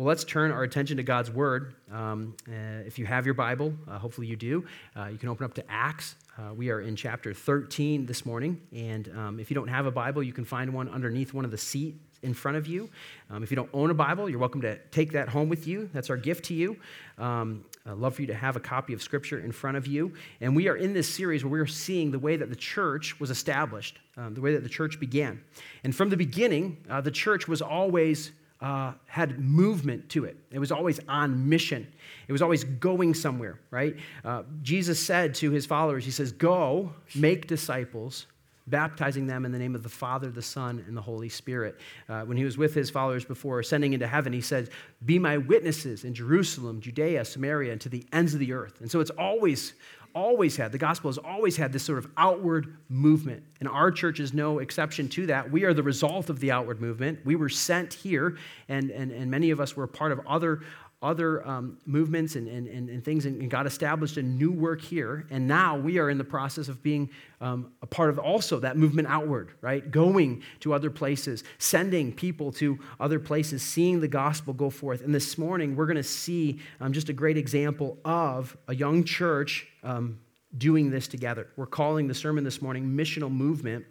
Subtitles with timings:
[0.00, 1.74] Well, let's turn our attention to God's Word.
[1.92, 4.64] Um, uh, if you have your Bible, uh, hopefully you do,
[4.96, 6.14] uh, you can open up to Acts.
[6.38, 8.62] Uh, we are in chapter 13 this morning.
[8.74, 11.50] And um, if you don't have a Bible, you can find one underneath one of
[11.50, 12.88] the seats in front of you.
[13.28, 15.90] Um, if you don't own a Bible, you're welcome to take that home with you.
[15.92, 16.78] That's our gift to you.
[17.18, 20.14] Um, I'd love for you to have a copy of Scripture in front of you.
[20.40, 23.28] And we are in this series where we're seeing the way that the church was
[23.28, 25.42] established, um, the way that the church began.
[25.84, 30.36] And from the beginning, uh, the church was always uh, had movement to it.
[30.50, 31.86] It was always on mission.
[32.28, 33.96] It was always going somewhere, right?
[34.24, 38.26] Uh, Jesus said to his followers, He says, Go, make disciples,
[38.66, 41.80] baptizing them in the name of the Father, the Son, and the Holy Spirit.
[42.08, 44.68] Uh, when he was with his followers before ascending into heaven, he said,
[45.06, 48.80] Be my witnesses in Jerusalem, Judea, Samaria, and to the ends of the earth.
[48.80, 49.72] And so it's always
[50.14, 53.42] always had, the gospel has always had this sort of outward movement.
[53.60, 55.50] And our church is no exception to that.
[55.50, 57.20] We are the result of the outward movement.
[57.24, 58.36] We were sent here,
[58.68, 60.60] and, and, and many of us were part of other,
[61.02, 65.26] other um, movements and, and, and, things, and God established a new work here.
[65.30, 67.08] And now we are in the process of being
[67.40, 69.90] um, a part of also that movement outward, right?
[69.90, 75.02] Going to other places, sending people to other places, seeing the gospel go forth.
[75.02, 79.02] And this morning, we're going to see um, just a great example of a young
[79.04, 80.20] church um,
[80.58, 81.48] doing this together.
[81.56, 83.86] We're calling the sermon this morning Missional Movement.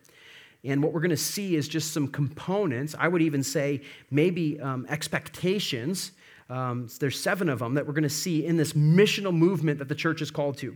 [0.63, 4.59] And what we're going to see is just some components, I would even say maybe
[4.59, 6.11] um, expectations
[6.49, 9.87] um, there's seven of them that we're going to see in this missional movement that
[9.87, 10.75] the church is called to.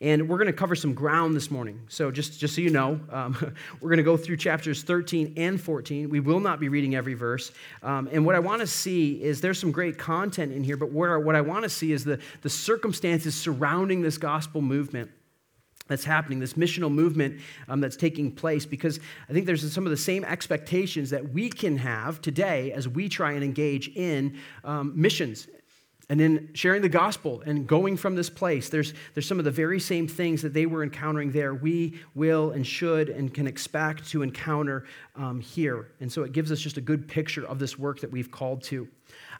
[0.00, 1.80] And we're going to cover some ground this morning.
[1.88, 3.36] So, just, just so you know, um,
[3.80, 6.10] we're going to go through chapters 13 and 14.
[6.10, 7.52] We will not be reading every verse.
[7.82, 10.90] Um, and what I want to see is there's some great content in here, but
[10.90, 15.10] where, what I want to see is the, the circumstances surrounding this gospel movement
[15.86, 19.90] that's happening, this missional movement um, that's taking place, because I think there's some of
[19.90, 24.92] the same expectations that we can have today as we try and engage in um,
[24.94, 25.46] missions
[26.10, 28.68] and in sharing the gospel and going from this place.
[28.68, 32.50] There's, there's some of the very same things that they were encountering there, we will
[32.50, 34.84] and should and can expect to encounter
[35.16, 35.92] um, here.
[36.00, 38.62] And so it gives us just a good picture of this work that we've called
[38.64, 38.88] to.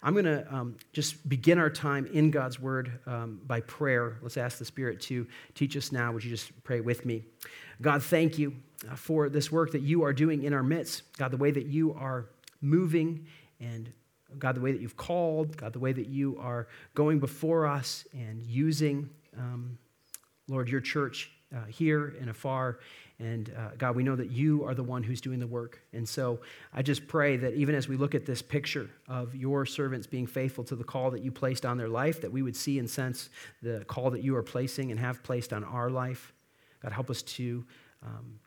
[0.05, 4.19] I'm going to um, just begin our time in God's Word um, by prayer.
[4.21, 6.13] Let's ask the Spirit to teach us now.
[6.13, 7.25] Would you just pray with me?
[7.81, 8.55] God, thank you
[8.87, 11.17] uh, for this work that you are doing in our midst.
[11.17, 12.27] God, the way that you are
[12.61, 13.27] moving
[13.61, 13.91] and
[14.39, 18.07] God, the way that you've called, God, the way that you are going before us
[18.13, 19.79] and using, um,
[20.49, 22.79] Lord, your church uh, here and afar.
[23.21, 25.81] And uh, God, we know that you are the one who's doing the work.
[25.93, 26.41] And so
[26.73, 30.27] I just pray that even as we look at this picture of your servants being
[30.27, 32.91] faithful to the call that you placed on their life, that we would see and
[32.91, 33.31] sense
[33.63, 36.33] the call that you are placing and have placed on our life.
[36.83, 37.65] God, help us to
[38.03, 38.41] um,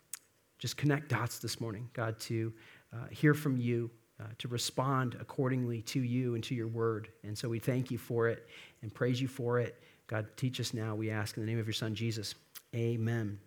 [0.59, 2.53] just connect dots this morning, God, to
[2.93, 3.89] uh, hear from you,
[4.19, 7.07] uh, to respond accordingly to you and to your word.
[7.23, 8.47] And so we thank you for it
[8.81, 9.81] and praise you for it.
[10.07, 12.35] God, teach us now, we ask in the name of your son, Jesus.
[12.75, 13.39] Amen.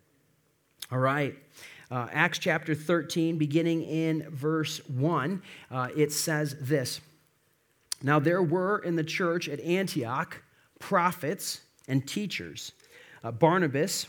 [0.91, 1.36] All right.
[1.91, 7.00] Uh, Acts chapter 13, beginning in verse 1, uh, it says this
[8.02, 10.42] Now there were in the church at Antioch
[10.78, 12.72] prophets and teachers
[13.24, 14.06] uh, Barnabas,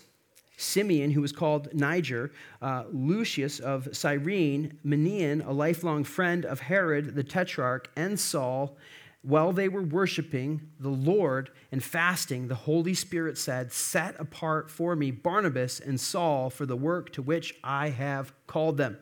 [0.58, 7.16] Simeon, who was called Niger, uh, Lucius of Cyrene, Manaen, a lifelong friend of Herod
[7.16, 8.78] the Tetrarch, and Saul,
[9.24, 14.96] while they were worshiping the Lord and fasting, the Holy Spirit said, Set apart for
[14.96, 18.98] me Barnabas and Saul for the work to which I have called them.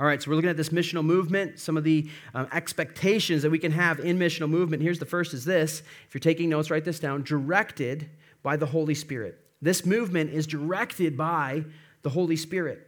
[0.00, 3.50] All right, so we're looking at this missional movement, some of the um, expectations that
[3.50, 4.82] we can have in missional movement.
[4.82, 5.82] Here's the first is this.
[6.08, 7.22] If you're taking notes, write this down.
[7.22, 8.08] Directed
[8.42, 9.38] by the Holy Spirit.
[9.62, 11.64] This movement is directed by
[12.02, 12.86] the Holy Spirit.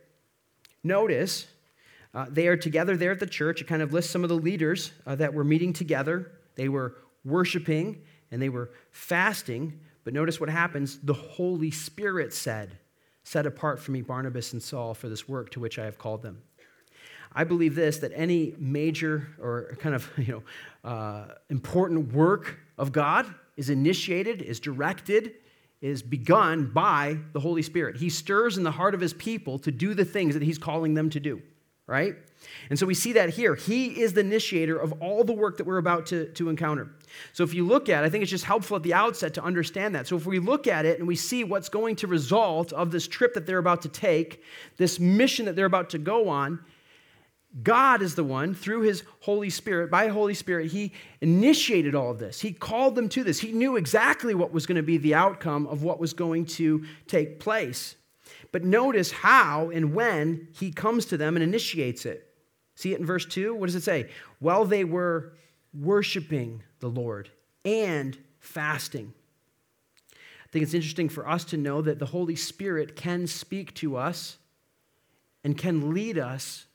[0.82, 1.46] Notice
[2.14, 3.60] uh, they are together there at the church.
[3.60, 6.32] It kind of lists some of the leaders uh, that were meeting together.
[6.54, 9.80] They were worshiping and they were fasting.
[10.04, 10.98] But notice what happens.
[11.02, 12.78] The Holy Spirit said,
[13.24, 16.22] Set apart for me Barnabas and Saul for this work to which I have called
[16.22, 16.42] them.
[17.34, 20.42] I believe this that any major or kind of you
[20.84, 25.34] know, uh, important work of God is initiated, is directed,
[25.80, 27.96] is begun by the Holy Spirit.
[27.96, 30.94] He stirs in the heart of his people to do the things that he's calling
[30.94, 31.42] them to do,
[31.86, 32.14] right?
[32.70, 33.54] And so we see that here.
[33.54, 36.90] He is the initiator of all the work that we're about to, to encounter.
[37.32, 39.94] So if you look at I think it's just helpful at the outset to understand
[39.94, 40.06] that.
[40.06, 43.06] So if we look at it and we see what's going to result of this
[43.06, 44.42] trip that they're about to take,
[44.76, 46.60] this mission that they're about to go on,
[47.62, 52.18] God is the one, through his Holy Spirit, by Holy Spirit, he initiated all of
[52.18, 52.40] this.
[52.40, 53.40] He called them to this.
[53.40, 56.86] He knew exactly what was going to be the outcome of what was going to
[57.06, 57.96] take place.
[58.52, 62.28] But notice how and when he comes to them and initiates it.
[62.74, 63.54] See it in verse 2?
[63.54, 64.10] What does it say?
[64.38, 65.32] While they were
[65.74, 67.30] worshiping the Lord
[67.64, 69.14] and fasting.
[70.12, 73.96] I think it's interesting for us to know that the Holy Spirit can speak to
[73.96, 74.36] us
[75.44, 76.66] and can lead us,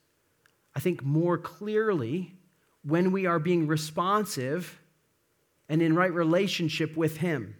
[0.74, 2.34] I think, more clearly
[2.82, 4.80] when we are being responsive
[5.68, 7.54] and in right relationship with Him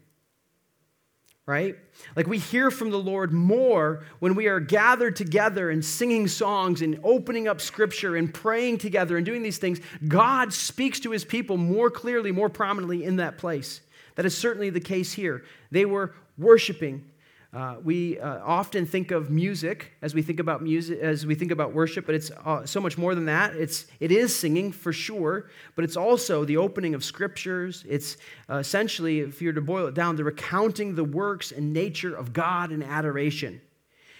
[1.49, 1.79] right?
[2.15, 6.83] Like we hear from the Lord more when we are gathered together and singing songs
[6.83, 9.81] and opening up scripture and praying together and doing these things.
[10.07, 13.81] God speaks to his people more clearly, more prominently in that place.
[14.17, 15.43] That is certainly the case here.
[15.71, 17.07] They were worshiping
[17.55, 21.51] uh, we uh, often think of music as we think about music as we think
[21.51, 23.57] about worship, but it's uh, so much more than that.
[23.57, 27.85] It's it is singing for sure, but it's also the opening of scriptures.
[27.89, 28.19] It's
[28.51, 32.15] uh, essentially, if you were to boil it down, the recounting the works and nature
[32.15, 33.63] of God in adoration.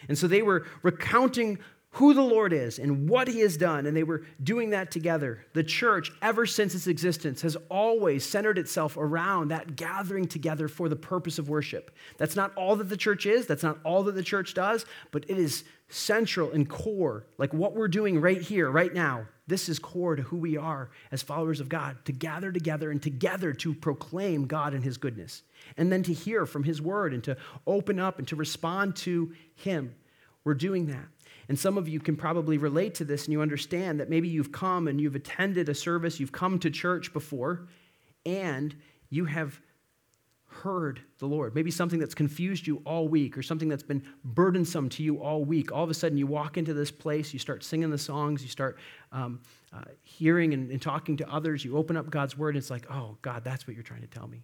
[0.09, 1.59] And so they were recounting
[1.99, 5.45] who the Lord is and what he has done, and they were doing that together.
[5.53, 10.89] The church, ever since its existence, has always centered itself around that gathering together for
[10.89, 11.91] the purpose of worship.
[12.17, 15.25] That's not all that the church is, that's not all that the church does, but
[15.29, 17.27] it is central and core.
[17.37, 20.91] Like what we're doing right here, right now, this is core to who we are
[21.11, 25.43] as followers of God to gather together and together to proclaim God and his goodness,
[25.77, 27.37] and then to hear from his word and to
[27.67, 29.97] open up and to respond to him.
[30.45, 31.05] We're doing that.
[31.49, 34.53] And some of you can probably relate to this and you understand that maybe you've
[34.53, 37.69] come and you've attended a service, you've come to church before,
[38.27, 38.75] and
[39.09, 39.61] you have
[40.51, 41.55] heard the Lord.
[41.55, 45.45] Maybe something that's confused you all week or something that's been burdensome to you all
[45.45, 45.73] week.
[45.73, 48.49] All of a sudden, you walk into this place, you start singing the songs, you
[48.49, 48.79] start
[49.13, 49.41] um,
[49.73, 52.91] uh, hearing and, and talking to others, you open up God's word, and it's like,
[52.91, 54.43] oh, God, that's what you're trying to tell me.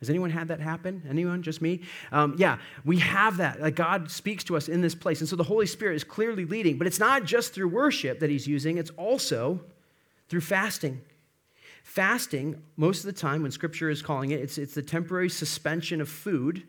[0.00, 1.02] Has anyone had that happen?
[1.08, 1.42] Anyone?
[1.42, 1.80] Just me?
[2.12, 3.60] Um, yeah, we have that.
[3.60, 5.20] Like God speaks to us in this place.
[5.20, 8.30] And so the Holy Spirit is clearly leading, but it's not just through worship that
[8.30, 9.60] He's using, it's also
[10.28, 11.00] through fasting.
[11.82, 16.00] Fasting, most of the time when Scripture is calling it, it's, it's the temporary suspension
[16.00, 16.62] of food,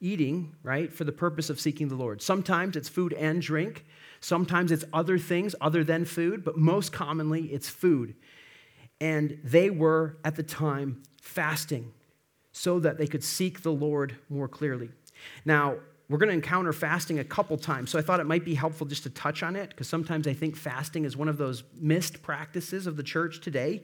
[0.00, 2.22] eating, right, for the purpose of seeking the Lord.
[2.22, 3.84] Sometimes it's food and drink,
[4.20, 8.14] sometimes it's other things other than food, but most commonly it's food.
[9.00, 11.92] And they were at the time fasting
[12.54, 14.88] so that they could seek the Lord more clearly.
[15.44, 15.74] Now,
[16.08, 18.86] we're going to encounter fasting a couple times, so I thought it might be helpful
[18.86, 22.22] just to touch on it because sometimes I think fasting is one of those missed
[22.22, 23.82] practices of the church today.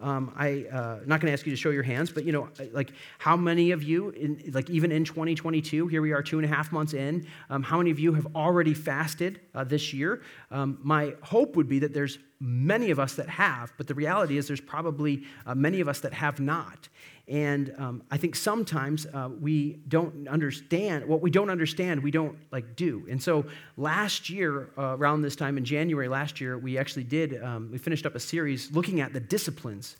[0.00, 2.48] Um, I uh, not going to ask you to show your hands, but you know,
[2.72, 6.44] like how many of you, in, like even in 2022, here we are, two and
[6.44, 7.26] a half months in.
[7.50, 10.22] Um, how many of you have already fasted uh, this year?
[10.50, 14.38] Um, my hope would be that there's many of us that have, but the reality
[14.38, 16.88] is there's probably uh, many of us that have not.
[17.28, 22.02] And um, I think sometimes uh, we don't understand what we don't understand.
[22.02, 23.06] We don't like do.
[23.10, 23.44] And so
[23.76, 27.42] last year, uh, around this time in January last year, we actually did.
[27.42, 29.96] Um, we finished up a series looking at the disciplines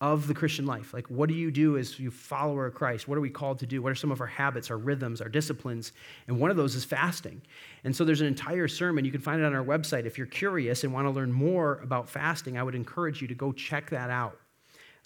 [0.00, 0.92] of the Christian life.
[0.92, 3.08] Like, what do you do as you follower of Christ?
[3.08, 3.80] What are we called to do?
[3.80, 5.92] What are some of our habits, our rhythms, our disciplines?
[6.28, 7.42] And one of those is fasting.
[7.84, 9.04] And so there's an entire sermon.
[9.04, 10.04] You can find it on our website.
[10.04, 13.34] If you're curious and want to learn more about fasting, I would encourage you to
[13.34, 14.38] go check that out.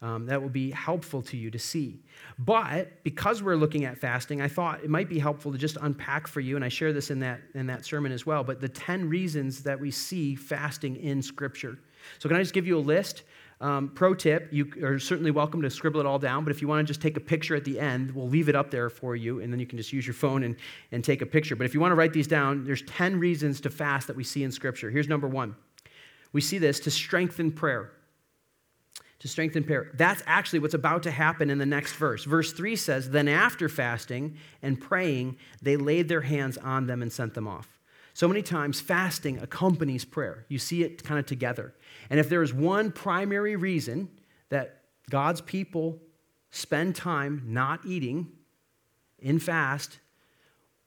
[0.00, 2.00] Um, that will be helpful to you to see.
[2.38, 6.28] But because we're looking at fasting, I thought it might be helpful to just unpack
[6.28, 8.68] for you, and I share this in that, in that sermon as well, but the
[8.68, 11.78] 10 reasons that we see fasting in Scripture.
[12.20, 13.24] So, can I just give you a list?
[13.60, 16.68] Um, pro tip, you are certainly welcome to scribble it all down, but if you
[16.68, 19.16] want to just take a picture at the end, we'll leave it up there for
[19.16, 20.54] you, and then you can just use your phone and,
[20.92, 21.56] and take a picture.
[21.56, 24.22] But if you want to write these down, there's 10 reasons to fast that we
[24.22, 24.90] see in Scripture.
[24.90, 25.56] Here's number one
[26.32, 27.90] we see this to strengthen prayer
[29.20, 29.90] to strengthen prayer.
[29.94, 32.24] That's actually what's about to happen in the next verse.
[32.24, 37.12] Verse 3 says, Then after fasting and praying, they laid their hands on them and
[37.12, 37.78] sent them off.
[38.14, 40.44] So many times, fasting accompanies prayer.
[40.48, 41.74] You see it kind of together.
[42.10, 44.08] And if there is one primary reason
[44.48, 46.00] that God's people
[46.50, 48.32] spend time not eating
[49.18, 49.98] in fast,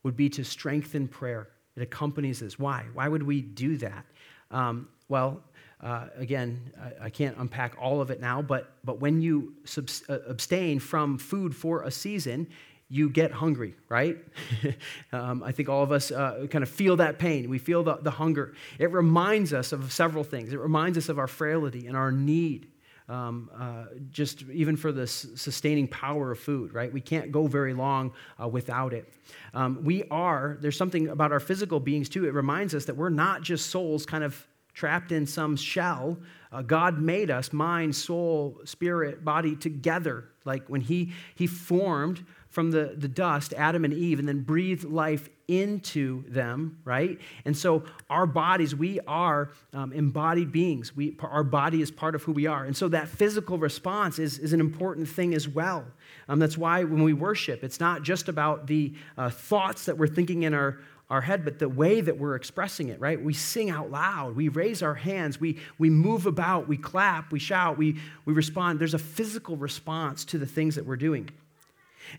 [0.04, 1.50] would be to strengthen prayer.
[1.76, 2.58] It accompanies this.
[2.58, 2.86] Why?
[2.94, 4.06] Why would we do that?
[4.50, 5.44] Um, well,
[5.82, 10.04] uh, again, I, I, can't unpack all of it now, but, but when you subs,
[10.10, 12.48] uh, abstain from food for a season,
[12.88, 14.18] you get hungry, right?
[15.14, 17.50] um, I think all of us uh, kind of feel that pain.
[17.50, 18.54] We feel the, the hunger.
[18.78, 20.54] It reminds us of several things.
[20.54, 22.68] It reminds us of our frailty and our need.
[23.10, 26.94] Um, uh, just even for the sustaining power of food, right?
[26.94, 29.12] We can't go very long uh, without it.
[29.54, 32.26] Um, we are, there's something about our physical beings too.
[32.26, 36.18] It reminds us that we're not just souls kind of trapped in some shell.
[36.52, 40.26] Uh, God made us mind, soul, spirit, body together.
[40.46, 44.84] Like when He, he formed from the, the dust Adam and Eve and then breathed
[44.84, 47.18] life into them, right?
[47.46, 50.96] And so our bodies, we are um, embodied beings.
[50.96, 52.66] We, our body is part of who we are.
[52.66, 55.86] And so that physical response is, is an important thing as well.
[56.28, 60.08] Um, that's why when we worship, it's not just about the uh, thoughts that we're
[60.08, 60.80] thinking in our,
[61.12, 63.22] our head, but the way that we're expressing it, right?
[63.22, 67.40] We sing out loud, we raise our hands, we, we move about, we clap, we
[67.40, 68.80] shout, we, we respond.
[68.80, 71.30] There's a physical response to the things that we're doing.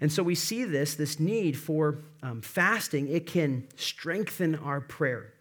[0.03, 5.33] And so we see this, this need for um, fasting, it can strengthen our prayer.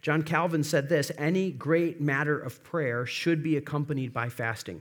[0.00, 4.80] John Calvin said this any great matter of prayer should be accompanied by fasting.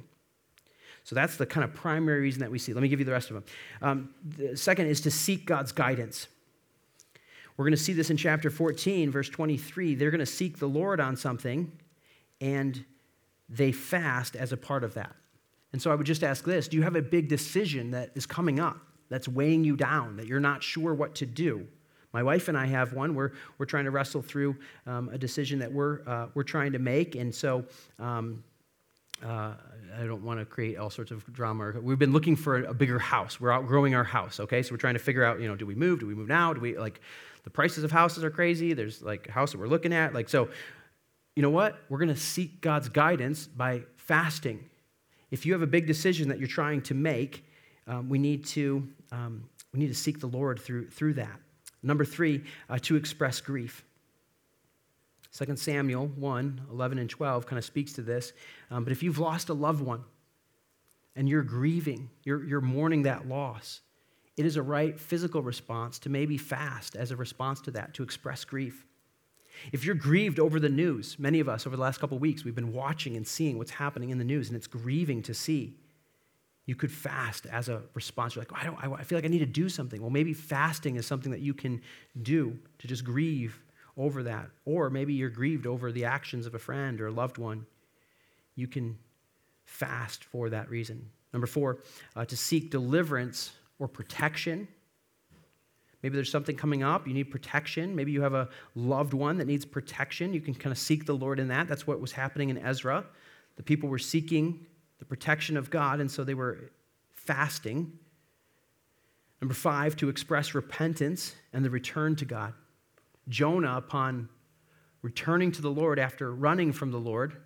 [1.03, 2.71] So that's the kind of primary reason that we see.
[2.71, 3.43] Let me give you the rest of them.
[3.81, 6.27] Um, the second is to seek God's guidance.
[7.57, 9.95] We're going to see this in chapter 14, verse 23.
[9.95, 11.71] They're going to seek the Lord on something,
[12.39, 12.83] and
[13.49, 15.15] they fast as a part of that.
[15.73, 18.25] And so I would just ask this Do you have a big decision that is
[18.25, 18.77] coming up?
[19.11, 21.67] that's weighing you down, that you're not sure what to do.
[22.13, 23.13] My wife and I have one.
[23.13, 24.55] We're, we're trying to wrestle through
[24.87, 27.15] um, a decision that we're, uh, we're trying to make.
[27.15, 27.65] And so
[27.99, 28.41] um,
[29.23, 29.53] uh,
[29.99, 31.73] I don't want to create all sorts of drama.
[31.81, 33.39] We've been looking for a bigger house.
[33.39, 34.63] We're outgrowing our house, okay?
[34.63, 35.99] So we're trying to figure out, you know, do we move?
[35.99, 36.53] Do we move now?
[36.53, 37.01] Do we, like,
[37.43, 38.73] the prices of houses are crazy.
[38.73, 40.13] There's, like, a house that we're looking at.
[40.13, 40.49] Like, so,
[41.35, 41.79] you know what?
[41.89, 44.69] We're going to seek God's guidance by fasting.
[45.31, 47.45] If you have a big decision that you're trying to make,
[47.87, 51.39] um, we need to um, we need to seek the Lord through, through that.
[51.83, 53.83] Number three, uh, to express grief.
[55.37, 58.33] 2 Samuel 1 11 and 12 kind of speaks to this.
[58.69, 60.03] Um, but if you've lost a loved one
[61.15, 63.81] and you're grieving, you're, you're mourning that loss,
[64.37, 68.03] it is a right physical response to maybe fast as a response to that, to
[68.03, 68.85] express grief.
[69.71, 72.55] If you're grieved over the news, many of us over the last couple weeks, we've
[72.55, 75.75] been watching and seeing what's happening in the news, and it's grieving to see.
[76.65, 78.35] You could fast as a response.
[78.35, 79.99] You're like, I, don't, I feel like I need to do something.
[79.99, 81.81] Well, maybe fasting is something that you can
[82.21, 83.61] do to just grieve
[83.97, 84.49] over that.
[84.65, 87.65] Or maybe you're grieved over the actions of a friend or a loved one.
[88.55, 88.97] You can
[89.65, 91.09] fast for that reason.
[91.33, 91.79] Number four,
[92.15, 94.67] uh, to seek deliverance or protection.
[96.03, 97.95] Maybe there's something coming up, you need protection.
[97.95, 100.33] Maybe you have a loved one that needs protection.
[100.33, 101.67] You can kind of seek the Lord in that.
[101.67, 103.05] That's what was happening in Ezra.
[103.55, 104.65] The people were seeking
[104.99, 106.71] the protection of God, and so they were
[107.11, 107.91] fasting.
[109.41, 112.53] Number five, to express repentance and the return to God.
[113.29, 114.29] Jonah, upon
[115.01, 117.37] returning to the Lord after running from the Lord,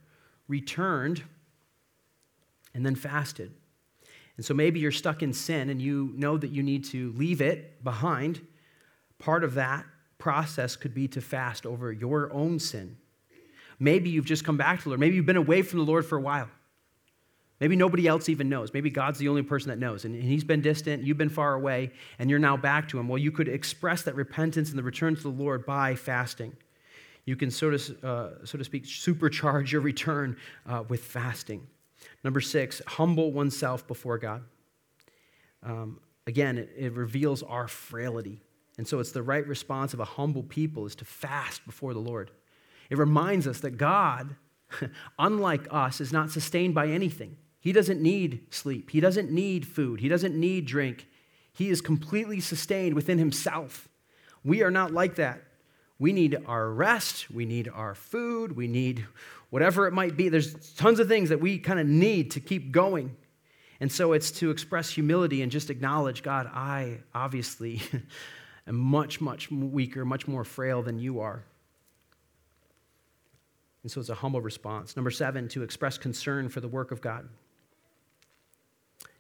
[0.48, 1.24] returned
[2.74, 3.54] and then fasted.
[4.38, 7.42] And so maybe you're stuck in sin and you know that you need to leave
[7.42, 8.46] it behind.
[9.18, 9.86] Part of that
[10.18, 12.98] process could be to fast over your own sin.
[13.80, 15.00] Maybe you've just come back to the Lord.
[15.00, 16.50] Maybe you've been away from the Lord for a while.
[17.60, 18.74] Maybe nobody else even knows.
[18.74, 20.04] Maybe God's the only person that knows.
[20.04, 23.08] And he's been distant, you've been far away, and you're now back to him.
[23.08, 26.56] Well, you could express that repentance and the return to the Lord by fasting.
[27.24, 30.36] You can, so to, uh, so to speak, supercharge your return
[30.68, 31.66] uh, with fasting.
[32.24, 34.44] Number six, humble oneself before God.
[35.64, 38.42] Um, again, it, it reveals our frailty.
[38.78, 42.00] And so it's the right response of a humble people is to fast before the
[42.00, 42.32] Lord.
[42.90, 44.36] It reminds us that God,
[45.20, 47.38] unlike us, is not sustained by anything.
[47.66, 48.92] He doesn't need sleep.
[48.92, 50.00] He doesn't need food.
[50.00, 51.08] He doesn't need drink.
[51.52, 53.90] He is completely sustained within himself.
[54.44, 55.42] We are not like that.
[55.98, 57.32] We need our rest.
[57.32, 58.56] We need our food.
[58.56, 59.08] We need
[59.50, 60.30] whatever it might be.
[60.30, 63.16] There's tons of things that we kind of need to keep going.
[63.80, 67.82] And so it's to express humility and just acknowledge God, I obviously
[68.68, 71.44] am much, much weaker, much more frail than you are.
[73.82, 74.96] And so it's a humble response.
[74.96, 77.28] Number seven, to express concern for the work of God.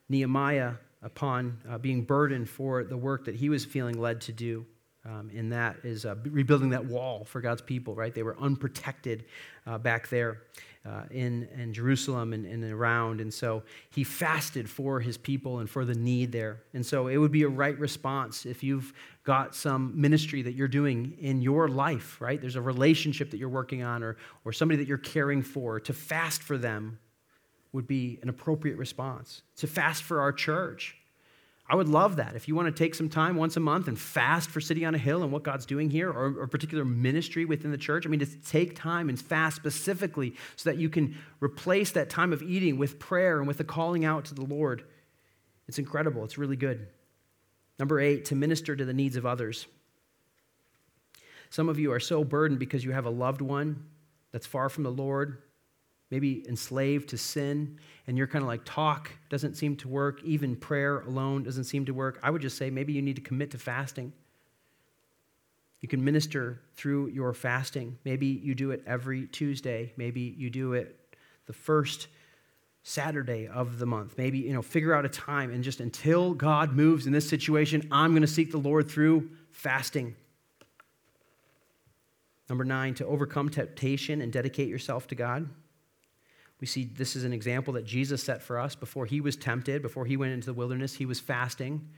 [0.10, 4.66] Nehemiah upon uh, being burdened for the work that he was feeling led to do.
[5.06, 8.14] Um, and that is uh, rebuilding that wall for God's people, right?
[8.14, 9.26] They were unprotected
[9.68, 10.42] uh, back there
[10.84, 13.22] uh, in, in Jerusalem and, and around.
[13.22, 16.64] And so he fasted for his people and for the need there.
[16.74, 18.94] And so it would be a right response if you've
[19.24, 22.42] got some ministry that you're doing in your life, right?
[22.42, 25.94] There's a relationship that you're working on or, or somebody that you're caring for, to
[25.94, 26.98] fast for them
[27.76, 29.44] would be an appropriate response.
[29.58, 30.98] To fast for our church.
[31.68, 32.36] I would love that.
[32.36, 34.94] If you want to take some time once a month and fast for City on
[34.94, 38.06] a Hill and what God's doing here, or, or a particular ministry within the church,
[38.06, 42.34] I mean, to take time and fast specifically so that you can replace that time
[42.34, 44.84] of eating with prayer and with the calling out to the Lord.
[45.68, 46.24] It's incredible.
[46.24, 46.88] It's really good.
[47.80, 49.66] Number eight, to minister to the needs of others.
[51.50, 53.86] Some of you are so burdened because you have a loved one
[54.32, 55.42] that's far from the Lord,
[56.12, 60.56] maybe enslaved to sin, and you're kind of like, talk doesn't seem to work, even
[60.56, 63.52] prayer alone doesn't seem to work, I would just say maybe you need to commit
[63.52, 64.14] to fasting.
[65.82, 67.98] You can minister through your fasting.
[68.06, 69.94] Maybe you do it every Tuesday.
[69.98, 72.08] Maybe you do it the first
[72.82, 74.18] Saturday of the month.
[74.18, 77.88] Maybe, you know, figure out a time and just until God moves in this situation,
[77.92, 80.16] I'm going to seek the Lord through fasting.
[82.48, 85.50] Number nine, to overcome temptation and dedicate yourself to God.
[86.62, 89.82] We see this is an example that Jesus set for us before he was tempted,
[89.82, 91.90] before he went into the wilderness, he was fasting.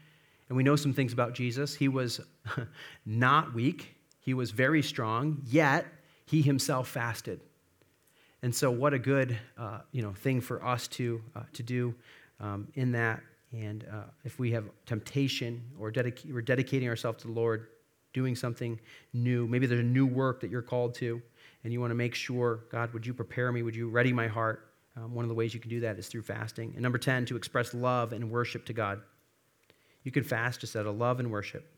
[0.50, 1.76] And we know some things about Jesus.
[1.76, 2.22] He was
[3.06, 5.86] not weak, he was very strong, yet
[6.26, 7.42] he himself fasted.
[8.44, 11.96] And so, what a good uh, you know, thing for us to, uh, to do
[12.40, 13.22] um, in that.
[13.52, 17.68] And uh, if we have temptation or dedica- we're dedicating ourselves to the Lord,
[18.14, 18.80] doing something
[19.14, 21.22] new, maybe there's a new work that you're called to,
[21.64, 23.64] and you want to make sure, God, would you prepare me?
[23.64, 24.72] Would you ready my heart?
[24.96, 26.72] Um, one of the ways you can do that is through fasting.
[26.74, 29.02] And number 10, to express love and worship to God.
[30.04, 31.70] You can fast just out of love and worship.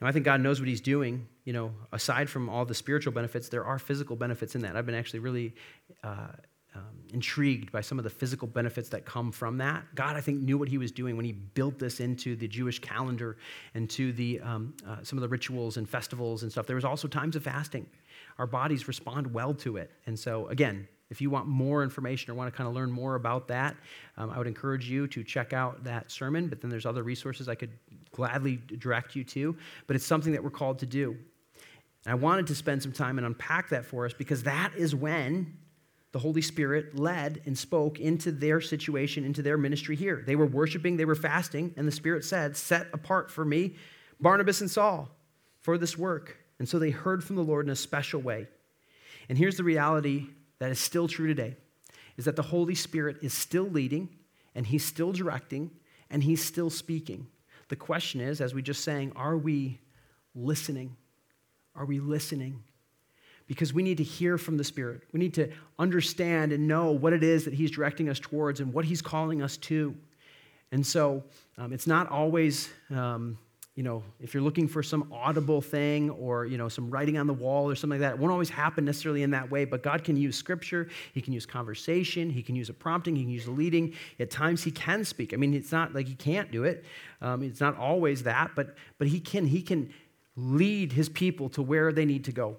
[0.00, 1.26] Now, I think God knows what He's doing.
[1.44, 4.76] You know, aside from all the spiritual benefits, there are physical benefits in that.
[4.76, 5.54] I've been actually really
[6.02, 6.28] uh,
[6.76, 9.82] um, intrigued by some of the physical benefits that come from that.
[9.94, 12.78] God, I think, knew what He was doing when He built this into the Jewish
[12.78, 13.38] calendar
[13.74, 16.66] and to the, um, uh, some of the rituals and festivals and stuff.
[16.66, 17.86] There was also times of fasting.
[18.38, 19.90] Our bodies respond well to it.
[20.06, 23.14] And so, again, if you want more information or want to kind of learn more
[23.14, 23.76] about that,
[24.16, 26.48] um, I would encourage you to check out that sermon.
[26.48, 27.70] But then there's other resources I could
[28.12, 29.56] gladly direct you to.
[29.86, 31.16] But it's something that we're called to do.
[32.04, 34.94] And I wanted to spend some time and unpack that for us because that is
[34.94, 35.56] when
[36.16, 40.22] the Holy Spirit led and spoke into their situation, into their ministry here.
[40.24, 43.74] They were worshiping, they were fasting, and the Spirit said, Set apart for me
[44.18, 45.10] Barnabas and Saul
[45.60, 46.38] for this work.
[46.58, 48.46] And so they heard from the Lord in a special way.
[49.28, 51.54] And here's the reality that is still true today
[52.16, 54.08] is that the Holy Spirit is still leading
[54.54, 55.70] and he's still directing
[56.08, 57.26] and he's still speaking.
[57.68, 59.80] The question is, as we just sang, are we
[60.34, 60.96] listening?
[61.74, 62.62] Are we listening?
[63.46, 65.02] Because we need to hear from the Spirit.
[65.12, 68.72] We need to understand and know what it is that He's directing us towards and
[68.72, 69.94] what He's calling us to.
[70.72, 71.22] And so
[71.56, 73.38] um, it's not always um,
[73.76, 77.26] you know, if you're looking for some audible thing or, you know, some writing on
[77.26, 79.82] the wall or something like that, it won't always happen necessarily in that way, but
[79.82, 83.30] God can use scripture, He can use conversation, He can use a prompting, He can
[83.30, 83.92] use a leading.
[84.18, 85.34] At times He can speak.
[85.34, 86.86] I mean, it's not like He can't do it.
[87.20, 89.92] Um, it's not always that, but, but He can, He can
[90.36, 92.56] lead His people to where they need to go.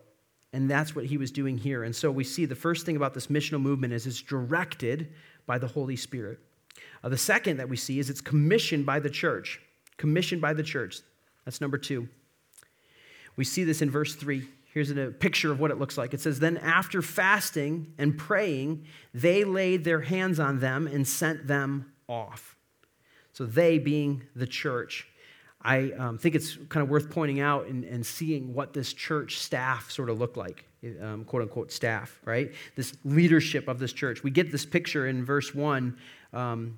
[0.53, 1.83] And that's what He was doing here.
[1.83, 5.13] And so we see the first thing about this missional movement is it's directed
[5.45, 6.39] by the Holy Spirit.
[7.03, 9.59] Uh, the second that we see is it's commissioned by the church
[9.97, 10.99] commissioned by the church.
[11.45, 12.07] That's number two.
[13.35, 14.47] We see this in verse three.
[14.73, 16.13] Here's a picture of what it looks like.
[16.13, 21.47] It says, Then after fasting and praying, they laid their hands on them and sent
[21.47, 22.55] them off.
[23.33, 25.07] So, they being the church.
[25.67, 29.39] I um, think it's kind of worth pointing out and, and, seeing what this church
[29.39, 30.63] staff sort of looked like,
[31.01, 32.53] um, quote unquote staff, right?
[32.77, 34.23] This leadership of this church.
[34.23, 35.97] We get this picture in verse 1.
[36.31, 36.77] Um,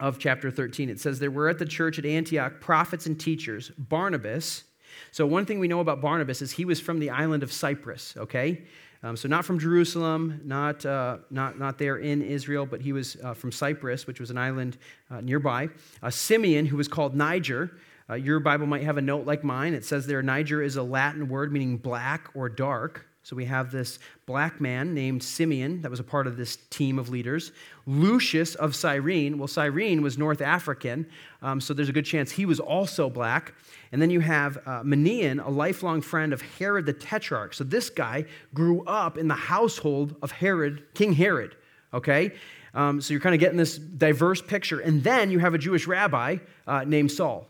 [0.00, 0.88] of chapter 13.
[0.88, 4.62] It says, There were at the church at Antioch prophets and teachers, Barnabas.
[5.10, 8.14] So, one thing we know about Barnabas is he was from the island of Cyprus,
[8.16, 8.62] okay?
[9.02, 13.16] Um, so, not from Jerusalem, not, uh, not, not there in Israel, but he was
[13.24, 14.78] uh, from Cyprus, which was an island
[15.10, 15.68] uh, nearby.
[16.10, 17.72] Simeon, who was called Niger,
[18.10, 19.74] uh, your Bible might have a note like mine.
[19.74, 23.06] It says there, Niger is a Latin word meaning black or dark.
[23.22, 26.98] So we have this black man named Simeon that was a part of this team
[26.98, 27.52] of leaders.
[27.84, 29.36] Lucius of Cyrene.
[29.36, 31.06] Well, Cyrene was North African,
[31.42, 33.52] um, so there's a good chance he was also black.
[33.92, 37.52] And then you have uh, Manaen, a lifelong friend of Herod the Tetrarch.
[37.52, 41.54] So this guy grew up in the household of Herod, King Herod.
[41.92, 42.32] Okay?
[42.72, 44.80] Um, so you're kind of getting this diverse picture.
[44.80, 47.46] And then you have a Jewish rabbi uh, named Saul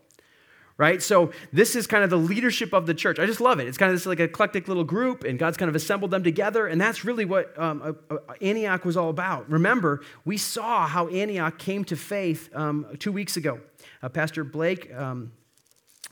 [0.79, 1.03] right?
[1.03, 3.19] So this is kind of the leadership of the church.
[3.19, 3.67] I just love it.
[3.67, 6.67] It's kind of this like eclectic little group, and God's kind of assembled them together,
[6.69, 9.51] and that's really what um, uh, uh, Antioch was all about.
[9.51, 13.61] Remember, we saw how Antioch came to faith um, two weeks ago.
[14.03, 15.33] Uh, Pastor Blake um,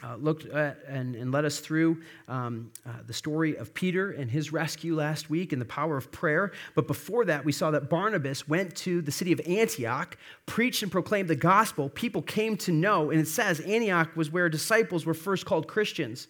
[0.04, 4.30] uh, looked at and, and led us through um, uh, the story of Peter and
[4.30, 6.52] his rescue last week and the power of prayer.
[6.74, 10.92] But before that, we saw that Barnabas went to the city of Antioch, preached and
[10.92, 11.88] proclaimed the gospel.
[11.88, 16.28] People came to know, and it says Antioch was where disciples were first called Christians.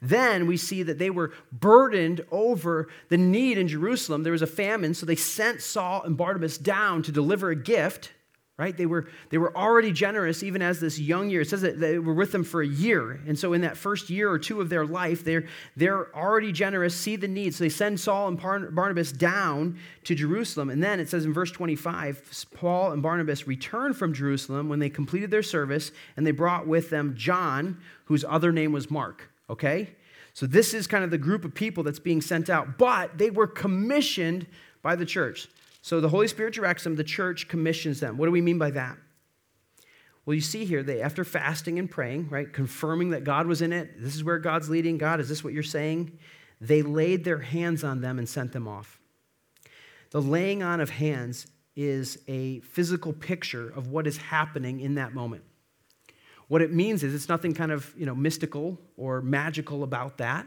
[0.00, 4.22] Then we see that they were burdened over the need in Jerusalem.
[4.22, 8.12] There was a famine, so they sent Saul and Barnabas down to deliver a gift
[8.56, 8.76] right?
[8.76, 11.40] They were, they were already generous even as this young year.
[11.40, 13.20] It says that they were with them for a year.
[13.26, 15.44] And so in that first year or two of their life, they're,
[15.76, 17.54] they're already generous, see the need.
[17.54, 20.70] So they send Saul and Barnabas down to Jerusalem.
[20.70, 24.90] And then it says in verse 25, Paul and Barnabas returned from Jerusalem when they
[24.90, 29.90] completed their service, and they brought with them John, whose other name was Mark, okay?
[30.32, 33.30] So this is kind of the group of people that's being sent out, but they
[33.30, 34.46] were commissioned
[34.82, 35.48] by the church.
[35.84, 38.16] So the Holy Spirit directs them, the church commissions them.
[38.16, 38.96] What do we mean by that?
[40.24, 43.70] Well, you see here, they, after fasting and praying, right, confirming that God was in
[43.70, 46.18] it, this is where God's leading, God, is this what you're saying?
[46.58, 48.98] They laid their hands on them and sent them off.
[50.08, 55.12] The laying on of hands is a physical picture of what is happening in that
[55.12, 55.44] moment.
[56.48, 60.46] What it means is it's nothing kind of you know, mystical or magical about that,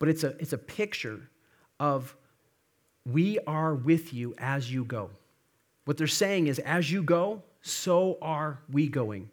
[0.00, 1.30] but it's a, it's a picture
[1.78, 2.16] of
[3.04, 5.10] we are with you as you go.
[5.84, 9.30] What they're saying is, as you go, so are we going.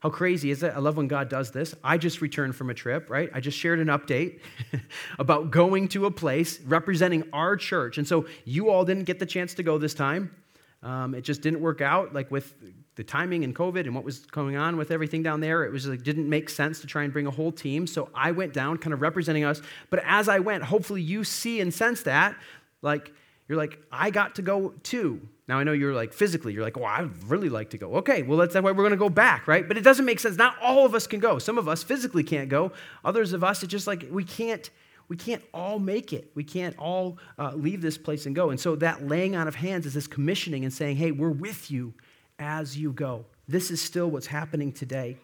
[0.00, 0.72] How crazy is it?
[0.74, 1.74] I love when God does this.
[1.84, 3.30] I just returned from a trip, right?
[3.34, 4.40] I just shared an update
[5.18, 7.98] about going to a place representing our church.
[7.98, 10.34] And so you all didn't get the chance to go this time.
[10.82, 12.54] Um, it just didn't work out, like with
[12.96, 15.64] the timing and COVID and what was going on with everything down there.
[15.64, 17.86] It was like didn't make sense to try and bring a whole team.
[17.86, 19.60] So I went down, kind of representing us.
[19.90, 22.36] But as I went, hopefully you see and sense that
[22.82, 23.12] like,
[23.48, 25.26] you're like, I got to go too.
[25.48, 27.96] Now I know you're like physically, you're like, oh, I'd really like to go.
[27.96, 29.66] Okay, well, that's why we're to go back, right?
[29.66, 30.36] But it doesn't make sense.
[30.36, 31.40] Not all of us can go.
[31.40, 32.70] Some of us physically can't go.
[33.04, 34.70] Others of us, it's just like we can't.
[35.08, 36.30] We can't all make it.
[36.36, 38.50] We can't all uh, leave this place and go.
[38.50, 41.68] And so that laying on of hands is this commissioning and saying, hey, we're with
[41.68, 41.92] you
[42.38, 43.24] as you go.
[43.48, 45.16] This is still what's happening today.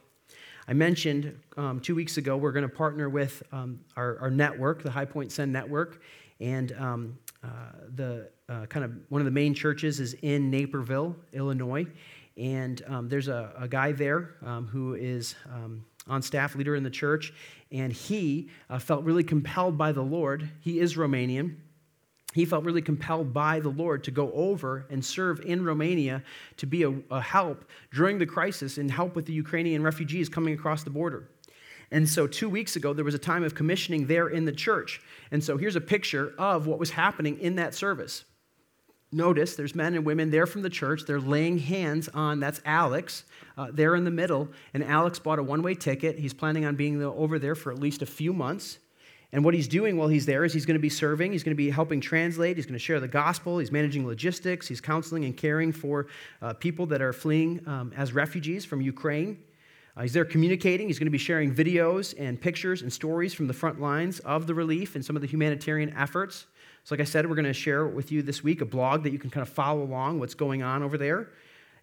[0.66, 4.82] I mentioned um, two weeks ago we're going to partner with um, our, our, network,
[4.82, 6.02] the High Point Send Network,
[6.40, 7.18] and um,
[7.94, 11.86] the uh, kind of one of the main churches is in Naperville, Illinois,
[12.36, 16.82] and um, there's a, a, guy there um, who is um, on staff, leader in
[16.82, 17.32] the church,
[17.72, 20.48] and he uh, felt really compelled by the Lord.
[20.60, 21.56] He is Romanian.
[22.34, 26.22] He felt really compelled by the Lord to go over and serve in Romania
[26.58, 30.52] to be a, a help during the crisis and help with the Ukrainian refugees coming
[30.52, 31.30] across the border.
[31.90, 35.00] And so, two weeks ago, there was a time of commissioning there in the church.
[35.30, 38.24] And so, here's a picture of what was happening in that service.
[39.12, 41.02] Notice there's men and women there from the church.
[41.06, 43.24] They're laying hands on, that's Alex,
[43.56, 44.48] uh, there in the middle.
[44.74, 46.18] And Alex bought a one way ticket.
[46.18, 48.78] He's planning on being over there for at least a few months.
[49.32, 51.54] And what he's doing while he's there is he's going to be serving, he's going
[51.54, 55.24] to be helping translate, he's going to share the gospel, he's managing logistics, he's counseling
[55.24, 56.06] and caring for
[56.40, 59.38] uh, people that are fleeing um, as refugees from Ukraine.
[59.96, 60.88] Uh, he's there communicating.
[60.88, 64.46] He's going to be sharing videos and pictures and stories from the front lines of
[64.46, 66.46] the relief and some of the humanitarian efforts.
[66.84, 69.12] So, like I said, we're going to share with you this week a blog that
[69.12, 71.30] you can kind of follow along what's going on over there.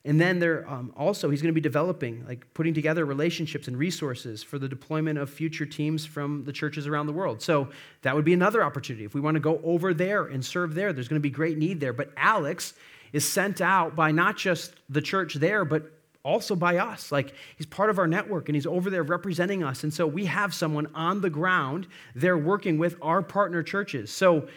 [0.05, 3.77] And then there um, also, he's going to be developing, like putting together relationships and
[3.77, 7.41] resources for the deployment of future teams from the churches around the world.
[7.41, 7.69] So
[8.01, 9.05] that would be another opportunity.
[9.05, 11.57] If we want to go over there and serve there, there's going to be great
[11.57, 11.93] need there.
[11.93, 12.73] But Alex
[13.13, 15.89] is sent out by not just the church there, but
[16.23, 17.11] also by us.
[17.11, 19.83] Like he's part of our network and he's over there representing us.
[19.83, 24.11] And so we have someone on the ground there working with our partner churches.
[24.11, 24.47] So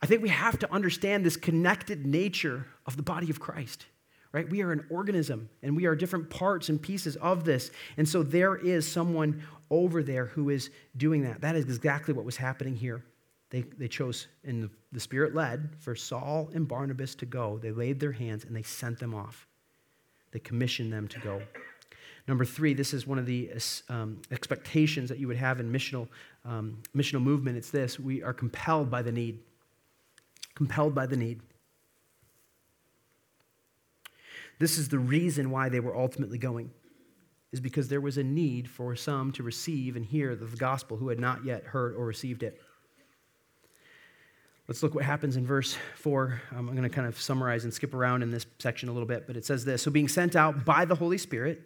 [0.00, 3.86] I think we have to understand this connected nature of the body of Christ.
[4.32, 4.48] Right?
[4.48, 7.70] We are an organism and we are different parts and pieces of this.
[7.96, 11.40] And so there is someone over there who is doing that.
[11.40, 13.02] That is exactly what was happening here.
[13.50, 17.58] They, they chose, and the, the Spirit led for Saul and Barnabas to go.
[17.58, 19.46] They laid their hands and they sent them off.
[20.36, 21.40] They commissioned them to go.
[22.28, 23.52] Number three, this is one of the
[23.88, 26.08] um, expectations that you would have in missional,
[26.44, 27.56] um, missional movement.
[27.56, 29.38] It's this we are compelled by the need.
[30.54, 31.40] Compelled by the need.
[34.58, 36.70] This is the reason why they were ultimately going,
[37.50, 41.08] is because there was a need for some to receive and hear the gospel who
[41.08, 42.60] had not yet heard or received it.
[44.68, 46.42] Let's look what happens in verse 4.
[46.50, 49.06] Um, I'm going to kind of summarize and skip around in this section a little
[49.06, 51.62] bit, but it says this So, being sent out by the Holy Spirit,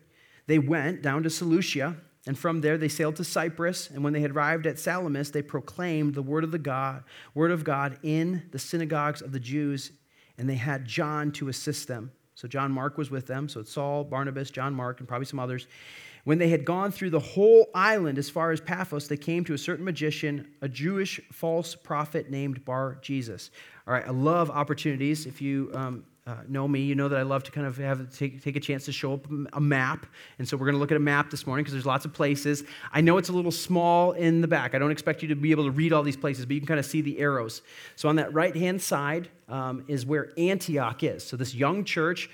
[0.46, 3.88] they went down to Seleucia, and from there they sailed to Cyprus.
[3.88, 7.50] And when they had arrived at Salamis, they proclaimed the word of the God, word
[7.50, 9.92] of God in the synagogues of the Jews,
[10.36, 12.12] and they had John to assist them.
[12.34, 13.48] So John Mark was with them.
[13.48, 15.66] So it's Saul, Barnabas, John Mark, and probably some others.
[16.24, 19.54] When they had gone through the whole island as far as Paphos, they came to
[19.54, 23.50] a certain magician, a Jewish false prophet named Bar Jesus.
[23.86, 25.26] All right, I love opportunities.
[25.26, 28.14] If you um, uh, know me, you know that I love to kind of have
[28.16, 30.06] take, take a chance to show up a map.
[30.38, 32.12] And so we're going to look at a map this morning because there's lots of
[32.12, 32.62] places.
[32.92, 34.74] I know it's a little small in the back.
[34.74, 36.68] I don't expect you to be able to read all these places, but you can
[36.68, 37.62] kind of see the arrows.
[37.96, 41.26] So on that right hand side um, is where Antioch is.
[41.26, 42.30] So this young church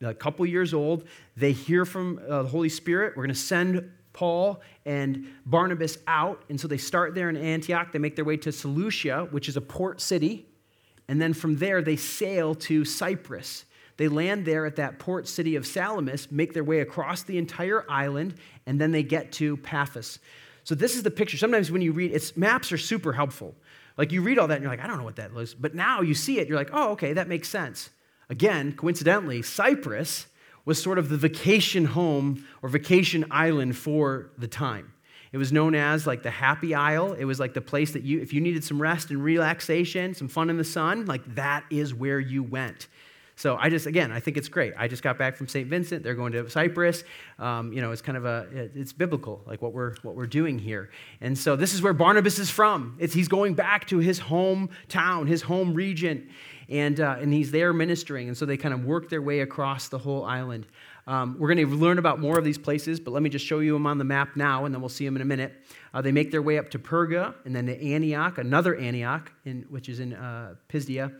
[0.00, 1.04] a couple years old.
[1.36, 3.16] They hear from uh, the Holy Spirit.
[3.16, 6.42] We're going to send Paul and Barnabas out.
[6.48, 7.92] And so they start there in Antioch.
[7.92, 10.46] They make their way to Seleucia, which is a port city.
[11.08, 13.64] And then from there, they sail to Cyprus.
[13.96, 17.84] They land there at that port city of Salamis, make their way across the entire
[17.90, 18.34] island,
[18.66, 20.20] and then they get to Paphos.
[20.62, 21.36] So this is the picture.
[21.36, 23.56] Sometimes when you read, it's maps are super helpful.
[23.96, 25.54] Like you read all that and you're like, I don't know what that looks.
[25.54, 27.90] But now you see it, you're like, oh, okay, that makes sense.
[28.30, 30.26] Again, coincidentally, Cyprus
[30.64, 34.92] was sort of the vacation home or vacation island for the time.
[35.32, 37.12] It was known as like the happy isle.
[37.12, 40.28] It was like the place that you, if you needed some rest and relaxation, some
[40.28, 42.88] fun in the sun, like that is where you went.
[43.38, 44.74] So I just, again, I think it's great.
[44.76, 45.68] I just got back from St.
[45.68, 46.02] Vincent.
[46.02, 47.04] They're going to Cyprus.
[47.38, 50.58] Um, you know, it's kind of a, it's biblical, like what we're, what we're doing
[50.58, 50.90] here.
[51.20, 52.96] And so this is where Barnabas is from.
[52.98, 56.28] It's, he's going back to his hometown, his home region.
[56.68, 58.26] And, uh, and he's there ministering.
[58.26, 60.66] And so they kind of work their way across the whole island.
[61.06, 63.60] Um, we're going to learn about more of these places, but let me just show
[63.60, 65.54] you them on the map now, and then we'll see them in a minute.
[65.94, 69.62] Uh, they make their way up to Perga, and then to Antioch, another Antioch, in,
[69.70, 71.10] which is in uh, Pisidia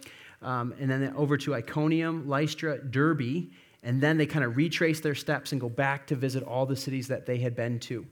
[0.42, 3.48] um, and then over to Iconium, Lystra, Derbe,
[3.82, 6.76] and then they kind of retrace their steps and go back to visit all the
[6.76, 8.06] cities that they had been to.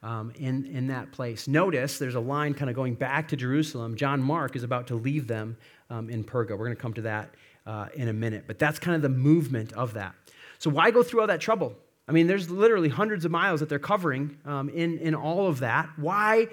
[0.00, 1.48] Um, in, in that place.
[1.48, 3.96] Notice there's a line kind of going back to Jerusalem.
[3.96, 5.56] John Mark is about to leave them
[5.90, 6.50] um, in Perga.
[6.50, 7.34] We're going to come to that
[7.66, 10.14] uh, in a minute, but that's kind of the movement of that.
[10.58, 11.74] So, why go through all that trouble?
[12.08, 15.60] I mean, there's literally hundreds of miles that they're covering um, in, in all of
[15.60, 15.90] that.
[15.96, 16.48] Why,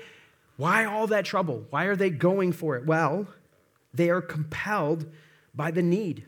[0.58, 1.66] why all that trouble?
[1.70, 2.86] Why are they going for it?
[2.86, 3.28] Well,
[3.96, 5.06] they are compelled
[5.54, 6.26] by the need.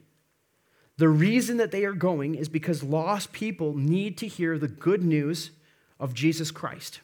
[0.96, 5.02] The reason that they are going is because lost people need to hear the good
[5.02, 5.52] news
[6.00, 7.00] of Jesus Christ.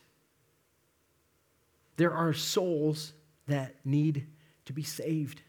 [1.96, 3.12] There are souls
[3.46, 4.27] that need
[4.64, 5.42] to be saved.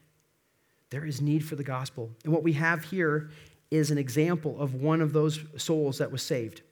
[0.90, 2.10] There is need for the gospel.
[2.24, 3.30] And what we have here
[3.70, 6.62] is an example of one of those souls that was saved.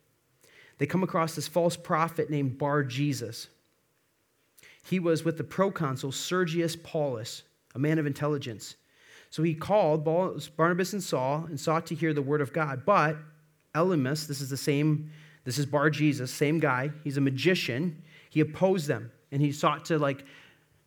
[0.78, 3.48] They come across this false prophet named Bar Jesus.
[4.84, 7.42] He was with the proconsul Sergius Paulus
[7.74, 8.76] a man of intelligence.
[9.30, 12.84] So he called Barnabas and Saul and sought to hear the word of God.
[12.84, 13.16] But
[13.74, 15.10] Elymas, this is the same,
[15.44, 16.90] this is Bar Jesus, same guy.
[17.02, 18.02] He's a magician.
[18.30, 20.24] He opposed them and he sought to like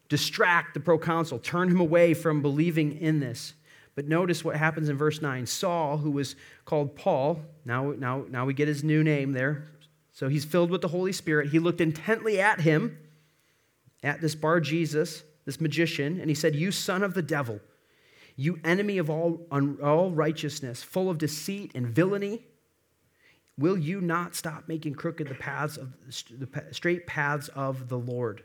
[0.08, 3.54] distract the proconsul, turn him away from believing in this.
[3.96, 5.46] But notice what happens in verse 9.
[5.46, 9.68] Saul, who was called Paul, now, now, now we get his new name there.
[10.14, 11.50] So he's filled with the Holy Spirit.
[11.50, 12.98] He looked intently at him,
[14.04, 17.62] at this Bar Jesus, this magician, and he said, You son of the devil,
[18.36, 19.48] you enemy of all,
[19.82, 22.46] all righteousness, full of deceit and villainy,
[23.58, 28.44] will you not stop making crooked the paths of the straight paths of the Lord?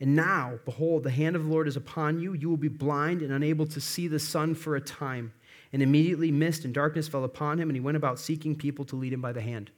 [0.00, 2.34] And now, behold, the hand of the Lord is upon you.
[2.34, 5.32] You will be blind and unable to see the sun for a time.
[5.72, 8.96] And immediately mist and darkness fell upon him, and he went about seeking people to
[8.96, 9.70] lead him by the hand.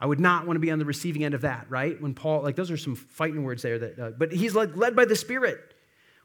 [0.00, 2.00] I would not want to be on the receiving end of that, right?
[2.00, 3.78] When Paul, like, those are some fighting words there.
[3.78, 5.74] That, uh, but he's like led by the Spirit,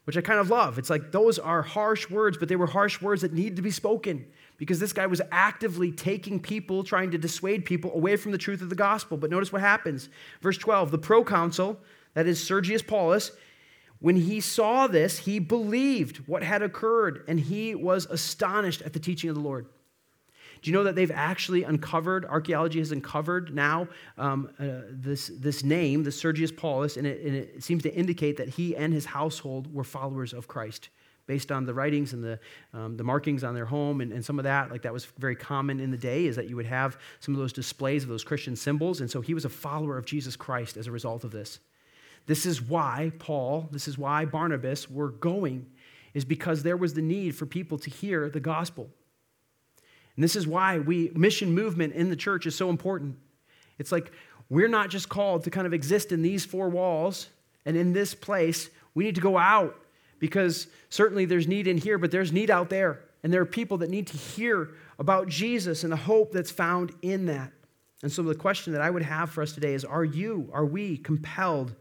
[0.04, 0.78] which I kind of love.
[0.78, 3.72] It's like those are harsh words, but they were harsh words that needed to be
[3.72, 4.26] spoken
[4.58, 8.62] because this guy was actively taking people, trying to dissuade people away from the truth
[8.62, 9.18] of the gospel.
[9.18, 10.10] But notice what happens.
[10.42, 11.80] Verse 12 the proconsul,
[12.14, 13.32] that is Sergius Paulus,
[14.00, 19.00] when he saw this, he believed what had occurred and he was astonished at the
[19.00, 19.68] teaching of the Lord.
[20.62, 25.64] Do you know that they've actually uncovered, archaeology has uncovered now um, uh, this, this
[25.64, 29.06] name, the Sergius Paulus, and it, and it seems to indicate that he and his
[29.06, 30.90] household were followers of Christ
[31.28, 32.40] based on the writings and the,
[32.74, 35.36] um, the markings on their home and, and some of that like that was very
[35.36, 38.24] common in the day is that you would have some of those displays of those
[38.24, 41.32] christian symbols and so he was a follower of jesus christ as a result of
[41.32, 41.60] this.
[42.26, 45.68] This is why paul this is why barnabas were going
[46.14, 48.90] is because there was the need for people to hear the gospel
[50.16, 53.18] and this is why we mission movement in the church is so important.
[53.78, 54.12] It's like
[54.50, 57.30] we're not just called to kind of exist in these four walls
[57.66, 58.70] and in this place.
[58.94, 59.80] We need to go out
[60.20, 63.02] because certainly there's need in here, but there's need out there.
[63.24, 66.92] And there are people that need to hear about Jesus and the hope that's found
[67.02, 67.52] in that.
[68.04, 70.66] And so the question that I would have for us today is Are you, are
[70.66, 71.76] we compelled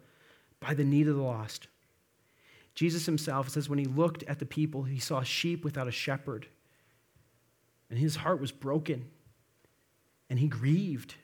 [0.60, 1.66] by the need of the lost?
[2.74, 6.46] Jesus himself says when he looked at the people, he saw sheep without a shepherd.
[7.90, 9.10] And his heart was broken.
[10.30, 11.16] And he grieved.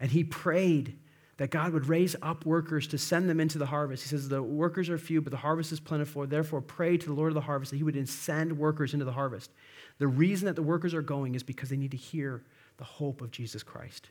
[0.00, 0.98] And he prayed
[1.36, 4.02] that God would raise up workers to send them into the harvest.
[4.02, 6.26] He says, The workers are few, but the harvest is plentiful.
[6.26, 9.12] Therefore, pray to the Lord of the harvest that he would send workers into the
[9.12, 9.50] harvest.
[9.96, 12.42] The reason that the workers are going is because they need to hear
[12.76, 14.08] the hope of Jesus Christ.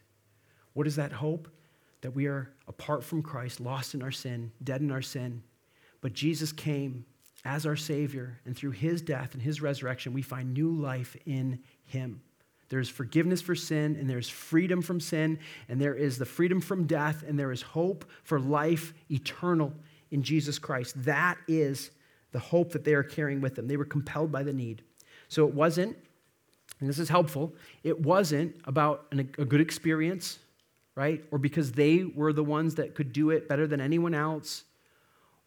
[0.74, 1.50] What is that hope?
[2.02, 5.44] That we are apart from Christ, lost in our sin, dead in our sin.
[6.02, 7.06] But Jesus came
[7.46, 11.60] as our Savior, and through his death and his resurrection, we find new life in
[11.86, 12.22] him.
[12.70, 16.86] There's forgiveness for sin, and there's freedom from sin, and there is the freedom from
[16.86, 19.74] death, and there is hope for life eternal
[20.12, 20.94] in Jesus Christ.
[21.04, 21.92] That is
[22.32, 23.68] the hope that they are carrying with them.
[23.68, 24.84] They were compelled by the need.
[25.30, 25.98] So it wasn't,
[26.80, 30.40] and this is helpful, it wasn't about an, a good experience,
[30.94, 31.24] right?
[31.32, 34.64] Or because they were the ones that could do it better than anyone else,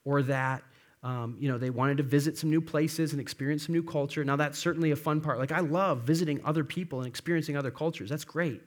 [0.05, 0.63] or that
[1.03, 4.25] um, you know, they wanted to visit some new places and experience some new culture.
[4.25, 5.39] Now, that's certainly a fun part.
[5.39, 8.09] Like, I love visiting other people and experiencing other cultures.
[8.09, 8.63] That's great.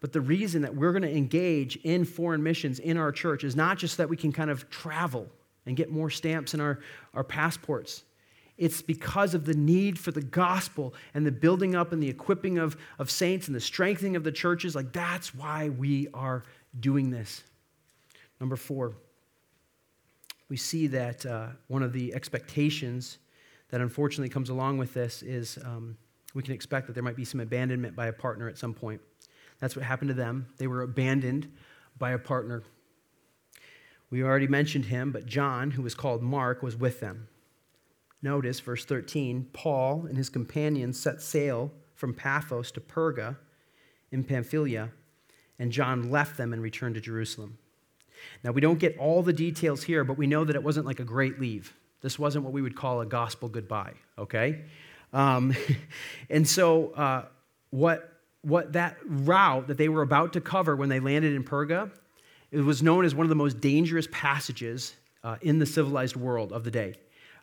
[0.00, 3.56] But the reason that we're going to engage in foreign missions in our church is
[3.56, 5.26] not just that we can kind of travel
[5.64, 6.80] and get more stamps in our,
[7.14, 8.04] our passports.
[8.58, 12.58] It's because of the need for the gospel and the building up and the equipping
[12.58, 14.74] of, of saints and the strengthening of the churches.
[14.74, 16.44] Like, that's why we are
[16.78, 17.42] doing this.
[18.40, 18.94] Number four,
[20.54, 23.18] we see that uh, one of the expectations
[23.70, 25.96] that unfortunately comes along with this is um,
[26.32, 29.00] we can expect that there might be some abandonment by a partner at some point.
[29.58, 30.46] That's what happened to them.
[30.58, 31.50] They were abandoned
[31.98, 32.62] by a partner.
[34.10, 37.26] We already mentioned him, but John, who was called Mark, was with them.
[38.22, 43.38] Notice verse 13 Paul and his companions set sail from Paphos to Perga
[44.12, 44.90] in Pamphylia,
[45.58, 47.58] and John left them and returned to Jerusalem.
[48.42, 51.00] Now, we don't get all the details here, but we know that it wasn't like
[51.00, 51.74] a great leave.
[52.00, 54.64] This wasn't what we would call a gospel goodbye, okay?
[55.12, 55.54] Um,
[56.30, 57.24] and so, uh,
[57.70, 61.90] what, what that route that they were about to cover when they landed in Perga,
[62.50, 66.52] it was known as one of the most dangerous passages uh, in the civilized world
[66.52, 66.94] of the day.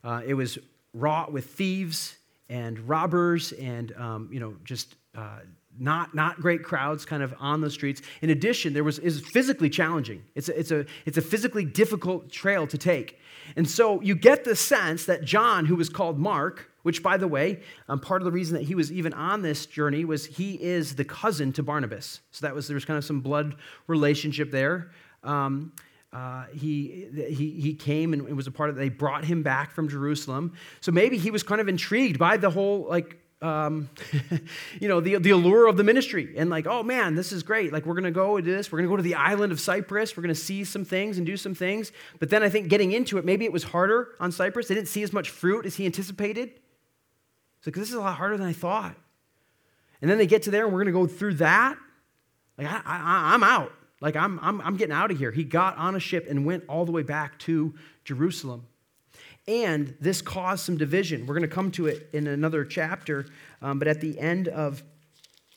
[0.03, 0.57] Uh, it was
[0.93, 2.17] wrought with thieves
[2.49, 5.39] and robbers and, um, you know, just uh,
[5.79, 8.01] not, not great crowds kind of on the streets.
[8.21, 10.23] In addition, there was is physically challenging.
[10.35, 13.19] It's a, it's, a, it's a physically difficult trail to take.
[13.55, 17.27] And so you get the sense that John, who was called Mark, which by the
[17.27, 20.61] way, um, part of the reason that he was even on this journey was he
[20.61, 22.21] is the cousin to Barnabas.
[22.31, 23.55] So that was there was kind of some blood
[23.87, 24.91] relationship there.
[25.23, 25.73] Um,
[26.13, 29.71] uh, he, he, he came and it was a part of They brought him back
[29.71, 30.53] from Jerusalem.
[30.81, 33.89] So maybe he was kind of intrigued by the whole like um,
[34.79, 37.73] you know, the, the allure of the ministry and like, oh man, this is great.
[37.73, 38.71] Like, we're going to go to this.
[38.71, 40.15] We're going to go to the island of Cyprus.
[40.15, 41.91] We're going to see some things and do some things.
[42.19, 44.67] But then I think getting into it, maybe it was harder on Cyprus.
[44.67, 46.51] They didn't see as much fruit as he anticipated.
[47.57, 48.95] It's like, this is a lot harder than I thought.
[50.01, 51.77] And then they get to there and we're going to go through that.
[52.57, 53.71] Like, I, I, I'm out.
[54.01, 55.31] Like, I'm, I'm, I'm getting out of here.
[55.31, 57.73] He got on a ship and went all the way back to
[58.03, 58.65] Jerusalem.
[59.51, 61.25] And this caused some division.
[61.25, 63.25] We're going to come to it in another chapter,
[63.61, 64.81] um, but at the end of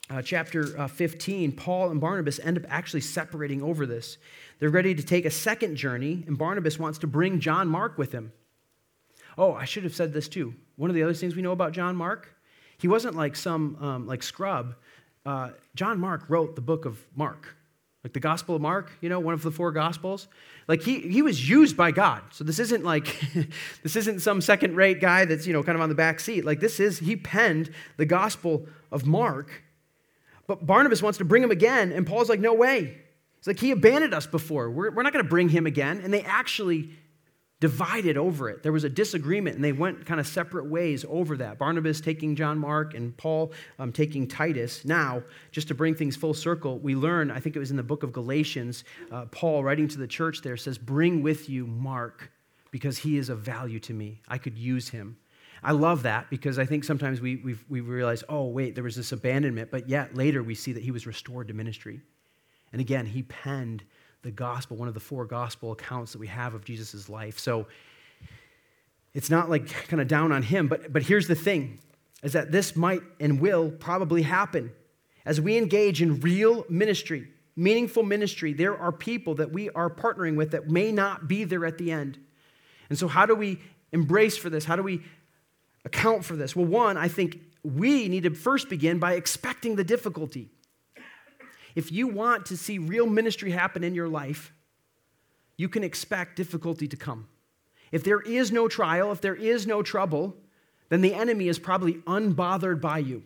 [0.09, 4.17] uh, chapter uh, 15, Paul and Barnabas end up actually separating over this.
[4.59, 8.11] They're ready to take a second journey, and Barnabas wants to bring John Mark with
[8.11, 8.33] him.
[9.37, 10.53] Oh, I should have said this too.
[10.75, 12.35] One of the other things we know about John Mark,
[12.77, 14.75] he wasn't like some um, like scrub.
[15.25, 17.55] Uh, John Mark wrote the book of Mark
[18.05, 20.27] like the Gospel of Mark, you know, one of the four Gospels.
[20.67, 22.21] Like he, he was used by God.
[22.29, 23.19] So this isn't like,
[23.81, 26.45] this isn't some second rate guy that's, you know, kind of on the back seat.
[26.45, 29.63] Like this is, he penned the Gospel of Mark.
[30.45, 32.95] But Barnabas wants to bring him again, and Paul's like, no way.
[33.39, 34.69] It's like he abandoned us before.
[34.69, 35.99] We're, we're not going to bring him again.
[36.03, 36.91] And they actually
[37.61, 38.63] divided over it.
[38.63, 41.57] There was a disagreement, and they went kind of separate ways over that.
[41.57, 44.83] Barnabas taking John Mark and Paul um, taking Titus.
[44.83, 47.83] Now, just to bring things full circle, we learn, I think it was in the
[47.83, 52.29] book of Galatians, uh, Paul writing to the church there says, Bring with you Mark
[52.71, 54.21] because he is of value to me.
[54.27, 55.17] I could use him.
[55.63, 58.95] I love that because I think sometimes we, we we realize, oh, wait, there was
[58.95, 62.01] this abandonment, but yet later we see that he was restored to ministry.
[62.71, 63.83] And again, he penned
[64.25, 67.37] the gospel, one of the four gospel accounts that we have of Jesus' life.
[67.37, 67.67] So
[69.13, 71.79] it's not like kind of down on him, but, but here's the thing
[72.23, 74.71] is that this might and will probably happen.
[75.25, 80.35] As we engage in real ministry, meaningful ministry, there are people that we are partnering
[80.35, 82.17] with that may not be there at the end.
[82.89, 83.59] And so, how do we
[83.91, 84.65] embrace for this?
[84.65, 85.03] How do we
[85.85, 86.55] account for this?
[86.55, 90.49] Well, one, I think we need to first begin by expecting the difficulty.
[91.75, 94.53] If you want to see real ministry happen in your life,
[95.57, 97.27] you can expect difficulty to come.
[97.91, 100.37] If there is no trial, if there is no trouble,
[100.89, 103.23] then the enemy is probably unbothered by you.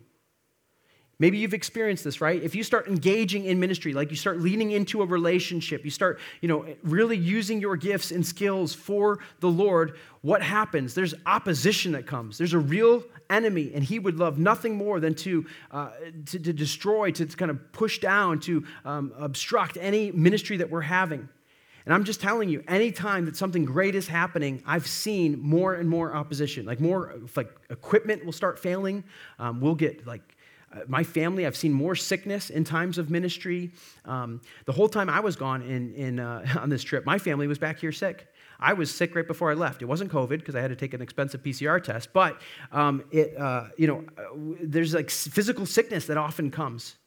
[1.20, 2.42] Maybe you've experienced this, right?
[2.42, 6.18] If you start engaging in ministry, like you start leaning into a relationship, you start,
[6.40, 10.94] you know, really using your gifts and skills for the Lord, what happens?
[10.94, 12.38] There's opposition that comes.
[12.38, 15.90] There's a real enemy, and he would love nothing more than to, uh,
[16.28, 20.82] to, to, destroy, to kind of push down, to um, obstruct any ministry that we're
[20.82, 21.28] having.
[21.86, 25.90] And I'm just telling you, anytime that something great is happening, I've seen more and
[25.90, 26.66] more opposition.
[26.66, 29.04] Like more, like equipment will start failing.
[29.38, 30.38] Um, we'll get like
[30.72, 33.72] uh, my family, I've seen more sickness in times of ministry.
[34.06, 37.48] Um, the whole time I was gone in, in, uh, on this trip, my family
[37.48, 38.28] was back here sick.
[38.60, 39.82] I was sick right before I left.
[39.82, 42.42] It wasn't COVID because I had to take an expensive PCR test, but
[42.72, 46.98] um, it, uh, you know, uh, there's like physical sickness that often comes.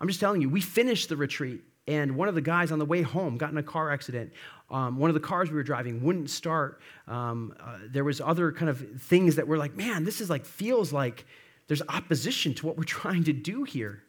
[0.00, 2.84] I'm just telling you, we finished the retreat, and one of the guys on the
[2.84, 4.32] way home got in a car accident.
[4.70, 6.80] Um, one of the cars we were driving wouldn't start.
[7.06, 10.44] Um, uh, there was other kind of things that were like, man, this is like
[10.44, 11.24] feels like
[11.68, 14.02] there's opposition to what we're trying to do here.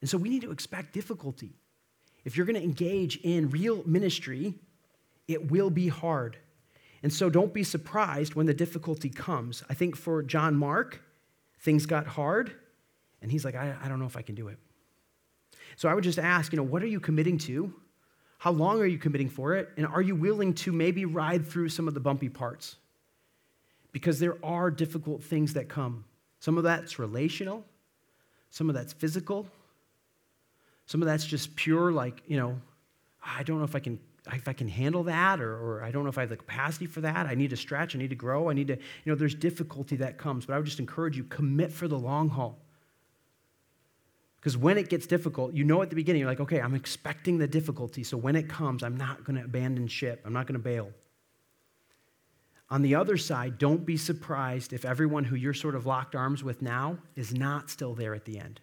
[0.00, 1.54] And so we need to expect difficulty.
[2.24, 4.54] If you're going to engage in real ministry,
[5.26, 6.36] it will be hard.
[7.02, 9.62] And so don't be surprised when the difficulty comes.
[9.68, 11.02] I think for John Mark,
[11.60, 12.52] things got hard,
[13.20, 14.58] and he's like, I, I don't know if I can do it.
[15.76, 17.72] So I would just ask, you know, what are you committing to?
[18.38, 19.70] How long are you committing for it?
[19.76, 22.76] And are you willing to maybe ride through some of the bumpy parts?
[23.92, 26.04] Because there are difficult things that come.
[26.44, 27.64] Some of that's relational,
[28.50, 29.46] some of that's physical,
[30.84, 32.60] some of that's just pure, like, you know,
[33.24, 33.98] I don't know if I can
[34.30, 36.84] if I can handle that, or, or I don't know if I have the capacity
[36.84, 37.24] for that.
[37.24, 39.96] I need to stretch, I need to grow, I need to, you know, there's difficulty
[39.96, 40.44] that comes.
[40.44, 42.58] But I would just encourage you, commit for the long haul.
[44.36, 47.38] Because when it gets difficult, you know at the beginning, you're like, okay, I'm expecting
[47.38, 48.04] the difficulty.
[48.04, 50.20] So when it comes, I'm not going to abandon ship.
[50.26, 50.90] I'm not going to bail.
[52.70, 56.42] On the other side, don't be surprised if everyone who you're sort of locked arms
[56.42, 58.60] with now is not still there at the end.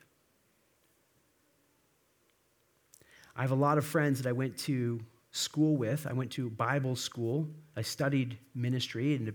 [3.36, 5.00] I have a lot of friends that I went to
[5.32, 6.06] school with.
[6.08, 7.48] I went to Bible school.
[7.78, 9.34] I studied ministry and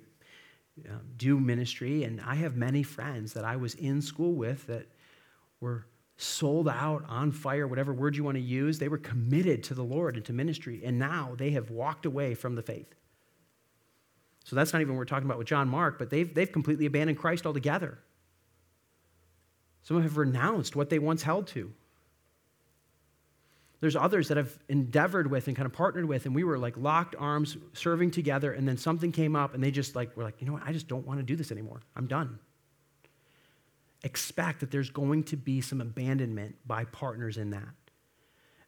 [0.86, 4.86] uh, do ministry, and I have many friends that I was in school with that
[5.60, 5.86] were
[6.18, 8.78] sold out, on fire, whatever word you want to use.
[8.78, 12.34] They were committed to the Lord and to ministry, and now they have walked away
[12.34, 12.94] from the faith.
[14.47, 16.86] So that's not even what we're talking about with John Mark, but they've, they've completely
[16.86, 17.99] abandoned Christ altogether.
[19.82, 21.72] Some have renounced what they once held to.
[23.80, 26.76] There's others that I've endeavored with and kind of partnered with, and we were like
[26.76, 30.40] locked arms, serving together, and then something came up, and they just like were like,
[30.40, 31.82] you know what, I just don't want to do this anymore.
[31.97, 32.38] I'm done.
[34.05, 37.74] Expect that there's going to be some abandonment by partners in that.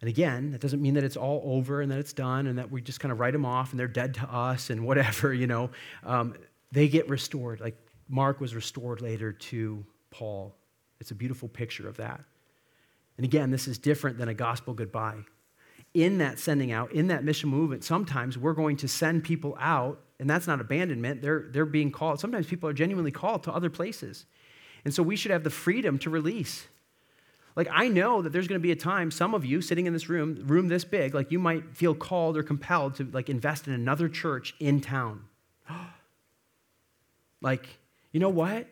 [0.00, 2.70] And again, that doesn't mean that it's all over and that it's done and that
[2.70, 5.46] we just kind of write them off and they're dead to us and whatever, you
[5.46, 5.70] know.
[6.04, 6.34] Um,
[6.70, 7.60] they get restored.
[7.60, 7.76] Like
[8.08, 10.54] Mark was restored later to Paul.
[11.00, 12.20] It's a beautiful picture of that.
[13.16, 15.18] And again, this is different than a gospel goodbye.
[15.94, 20.00] In that sending out, in that mission movement, sometimes we're going to send people out,
[20.20, 21.22] and that's not abandonment.
[21.22, 22.20] They're, they're being called.
[22.20, 24.26] Sometimes people are genuinely called to other places.
[24.84, 26.68] And so we should have the freedom to release.
[27.58, 29.92] Like, I know that there's going to be a time, some of you sitting in
[29.92, 33.66] this room, room this big, like you might feel called or compelled to like invest
[33.66, 35.24] in another church in town.
[37.42, 37.66] like,
[38.12, 38.68] you know what?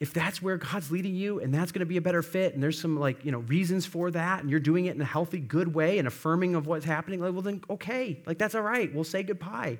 [0.00, 2.62] if that's where God's leading you and that's going to be a better fit and
[2.62, 5.40] there's some like, you know, reasons for that and you're doing it in a healthy,
[5.40, 8.94] good way and affirming of what's happening, like, well then okay, like that's all right.
[8.94, 9.78] We'll say goodbye.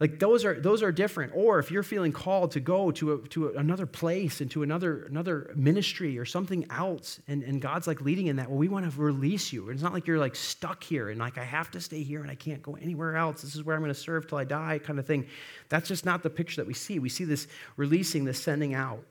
[0.00, 1.32] Like those are those are different.
[1.36, 5.04] Or if you're feeling called to go to a, to another place and to another
[5.04, 8.90] another ministry or something else, and, and God's like leading in that, well, we want
[8.90, 9.68] to release you.
[9.68, 12.30] It's not like you're like stuck here and like I have to stay here and
[12.30, 13.42] I can't go anywhere else.
[13.42, 15.26] This is where I'm going to serve till I die, kind of thing.
[15.68, 16.98] That's just not the picture that we see.
[16.98, 17.46] We see this
[17.76, 19.04] releasing, this sending out.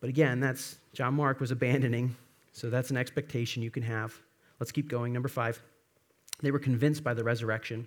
[0.00, 2.16] But again, that's John Mark was abandoning,
[2.52, 4.18] so that's an expectation you can have.
[4.60, 5.12] Let's keep going.
[5.12, 5.60] Number five.
[6.42, 7.86] They were convinced by the resurrection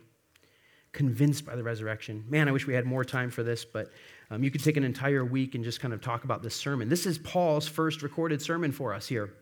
[0.91, 2.25] convinced by the resurrection.
[2.27, 3.91] Man, I wish we had more time for this, but
[4.31, 6.89] um, you could take an entire week and just kind of talk about this sermon.
[6.89, 9.33] This is Paul's first recorded sermon for us here.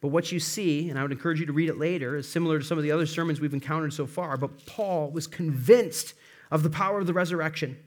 [0.00, 2.58] But what you see, and I would encourage you to read it later, is similar
[2.58, 4.36] to some of the other sermons we've encountered so far.
[4.36, 6.14] But Paul was convinced
[6.50, 7.78] of the power of the resurrection.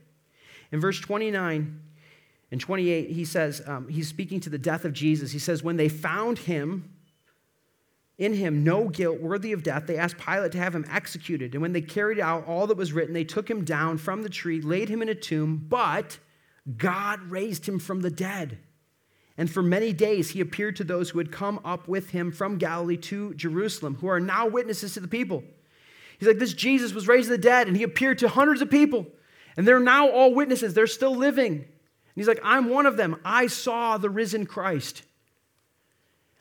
[0.72, 1.80] In verse 29
[2.50, 5.30] and 28, he says, um, he's speaking to the death of Jesus.
[5.32, 6.92] He says, When they found him,
[8.18, 11.54] in him no guilt worthy of death, they asked Pilate to have him executed.
[11.54, 14.28] And when they carried out all that was written, they took him down from the
[14.28, 16.18] tree, laid him in a tomb, but
[16.76, 18.58] God raised him from the dead.
[19.36, 22.58] And for many days he appeared to those who had come up with him from
[22.58, 25.44] Galilee to Jerusalem, who are now witnesses to the people.
[26.18, 28.68] He's like, This Jesus was raised from the dead, and he appeared to hundreds of
[28.68, 29.06] people.
[29.56, 30.74] And they're now all witnesses.
[30.74, 31.52] They're still living.
[31.52, 31.66] And
[32.16, 33.20] he's like, I'm one of them.
[33.24, 35.02] I saw the risen Christ.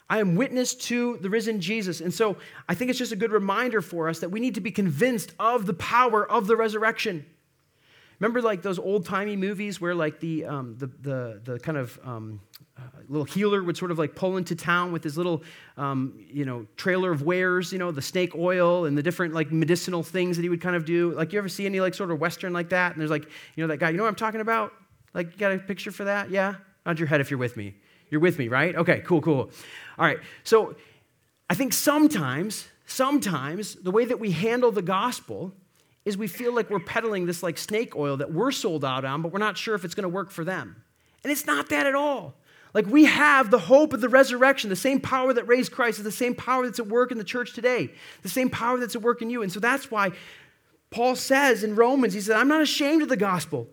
[0.10, 2.02] I am witness to the risen Jesus.
[2.02, 2.38] And so
[2.70, 5.34] I think it's just a good reminder for us that we need to be convinced
[5.40, 7.26] of the power of the resurrection.
[8.20, 12.00] Remember, like those old timey movies where, like, the, um, the, the, the kind of
[12.04, 12.42] um,
[12.76, 15.44] uh, little healer would sort of like pull into town with his little,
[15.78, 19.52] um, you know, trailer of wares, you know, the snake oil and the different, like,
[19.52, 21.14] medicinal things that he would kind of do.
[21.14, 22.94] Like, you ever see any, like, sort of Western like that?
[22.94, 24.74] And there's, like, you know, that guy, you know what I'm talking about?
[25.14, 26.32] Like, you got a picture for that?
[26.32, 26.56] Yeah?
[26.88, 27.76] Nod your head if you're with me.
[28.10, 28.76] You're with me, right?
[28.76, 29.52] Okay, cool, cool.
[29.98, 30.20] All right.
[30.44, 30.76] So
[31.50, 35.54] I think sometimes, sometimes the way that we handle the gospel
[36.06, 39.22] is we feel like we're peddling this like snake oil that we're sold out on,
[39.22, 40.82] but we're not sure if it's going to work for them.
[41.24, 42.36] And it's not that at all.
[42.74, 46.04] Like we have the hope of the resurrection, the same power that raised Christ is
[46.04, 47.92] the same power that's at work in the church today,
[48.22, 49.42] the same power that's at work in you.
[49.42, 50.12] And so that's why
[50.90, 53.68] Paul says in Romans, he said, I'm not ashamed of the gospel.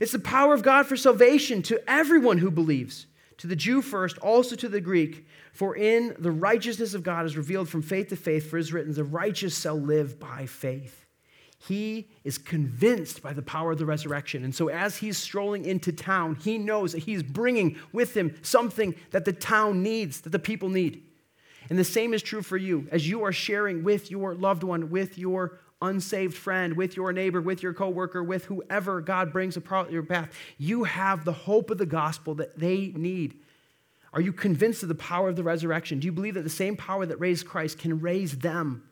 [0.00, 3.06] It's the power of God for salvation to everyone who believes,
[3.40, 5.26] to the Jew first, also to the Greek.
[5.54, 8.72] For in the righteousness of God is revealed from faith to faith, for it is
[8.72, 11.06] written, the righteous shall live by faith.
[11.58, 14.44] He is convinced by the power of the resurrection.
[14.44, 18.94] And so, as he's strolling into town, he knows that he's bringing with him something
[19.10, 21.02] that the town needs, that the people need.
[21.70, 22.88] And the same is true for you.
[22.90, 27.40] As you are sharing with your loved one, with your unsaved friend, with your neighbor,
[27.40, 31.78] with your coworker, with whoever God brings across your path, you have the hope of
[31.78, 33.38] the gospel that they need.
[34.12, 36.00] Are you convinced of the power of the resurrection?
[36.00, 38.82] Do you believe that the same power that raised Christ can raise them?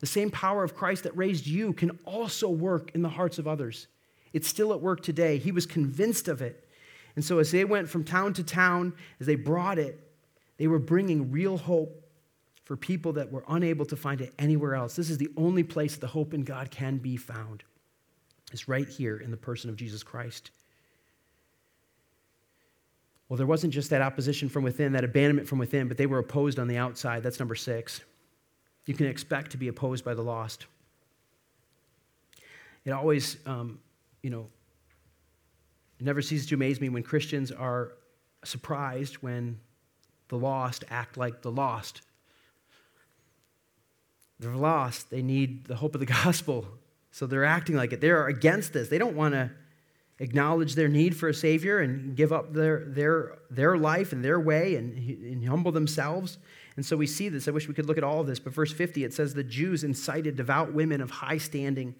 [0.00, 3.46] The same power of Christ that raised you can also work in the hearts of
[3.46, 3.88] others.
[4.32, 5.38] It's still at work today.
[5.38, 6.68] He was convinced of it.
[7.16, 9.98] And so, as they went from town to town, as they brought it,
[10.56, 12.07] they were bringing real hope
[12.68, 14.94] for people that were unable to find it anywhere else.
[14.94, 17.64] This is the only place the hope in God can be found.
[18.52, 20.50] It's right here in the person of Jesus Christ.
[23.26, 26.18] Well, there wasn't just that opposition from within, that abandonment from within, but they were
[26.18, 27.22] opposed on the outside.
[27.22, 28.02] That's number six.
[28.84, 30.66] You can expect to be opposed by the lost.
[32.84, 33.78] It always, um,
[34.22, 34.46] you know,
[36.00, 37.92] never ceases to amaze me when Christians are
[38.44, 39.58] surprised when
[40.28, 42.02] the lost act like the lost.
[44.40, 45.10] They're lost.
[45.10, 46.66] They need the hope of the gospel.
[47.10, 48.00] So they're acting like it.
[48.00, 48.88] They're against this.
[48.88, 49.50] They don't want to
[50.20, 54.40] acknowledge their need for a Savior and give up their, their, their life and their
[54.40, 56.38] way and, and humble themselves.
[56.76, 57.48] And so we see this.
[57.48, 58.38] I wish we could look at all of this.
[58.38, 61.94] But verse 50, it says the Jews incited devout women of high standing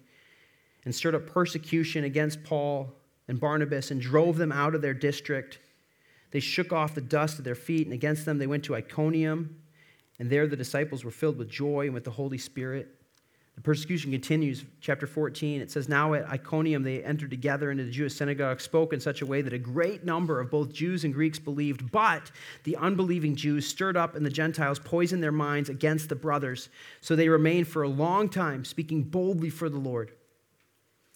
[0.85, 2.93] and stirred up persecution against Paul
[3.27, 5.59] and Barnabas and drove them out of their district.
[6.31, 9.61] They shook off the dust of their feet, and against them they went to Iconium
[10.19, 12.99] and there the disciples were filled with joy and with the Holy Spirit.
[13.59, 15.59] The persecution continues, chapter 14.
[15.59, 19.21] It says, Now at Iconium they entered together into the Jewish synagogue, spoke in such
[19.21, 21.91] a way that a great number of both Jews and Greeks believed.
[21.91, 22.31] But
[22.63, 26.69] the unbelieving Jews stirred up and the Gentiles poisoned their minds against the brothers.
[27.01, 30.13] So they remained for a long time, speaking boldly for the Lord,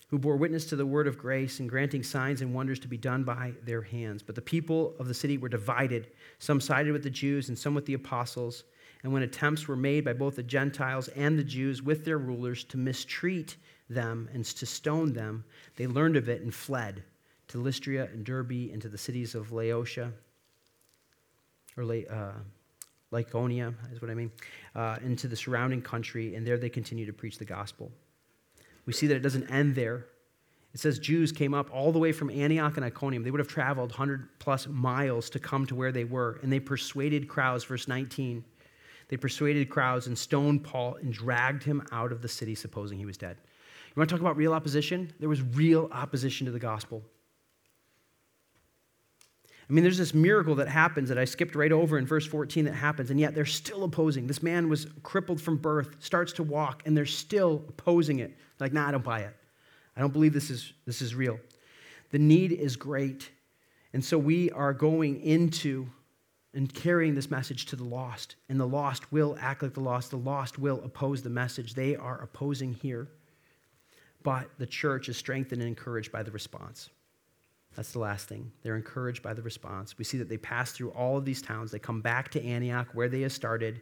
[0.10, 2.98] who bore witness to the word of grace and granting signs and wonders to be
[2.98, 4.22] done by their hands.
[4.22, 6.10] But the people of the city were divided.
[6.40, 8.66] Some sided with the Jews and some with the apostles.
[9.04, 12.64] And when attempts were made by both the Gentiles and the Jews with their rulers
[12.66, 13.58] to mistreat
[13.90, 15.44] them and to stone them,
[15.76, 17.04] they learned of it and fled
[17.50, 20.12] to Lystra and Derbe and to the cities of Laodicea,
[21.78, 22.32] or uh,
[23.92, 24.32] is what I mean,
[24.76, 27.92] uh, into the surrounding country, and there they continue to preach the gospel.
[28.86, 30.06] We see that it doesn't end there.
[30.74, 33.24] It says Jews came up all the way from Antioch and Iconium.
[33.24, 36.60] They would have traveled 100 plus miles to come to where they were, and they
[36.60, 38.44] persuaded crowds, verse 19,
[39.10, 43.06] they persuaded crowds and stoned Paul and dragged him out of the city, supposing he
[43.06, 43.38] was dead.
[43.88, 45.14] You want to talk about real opposition?
[45.20, 47.04] There was real opposition to the gospel.
[49.70, 52.66] I mean, there's this miracle that happens that I skipped right over in verse 14
[52.66, 54.28] that happens, and yet they're still opposing.
[54.28, 58.36] This man was crippled from birth, starts to walk, and they're still opposing it.
[58.60, 59.36] Like, nah, I don't buy it.
[59.96, 61.40] I don't believe this is, this is real.
[62.12, 63.30] The need is great.
[63.94, 65.88] And so we are going into
[66.54, 68.36] and carrying this message to the lost.
[68.48, 70.12] And the lost will act like the lost.
[70.12, 71.74] The lost will oppose the message.
[71.74, 73.08] They are opposing here.
[74.22, 76.90] But the church is strengthened and encouraged by the response.
[77.76, 78.52] That's the last thing.
[78.62, 79.98] They're encouraged by the response.
[79.98, 81.72] We see that they pass through all of these towns.
[81.72, 83.82] They come back to Antioch, where they had started.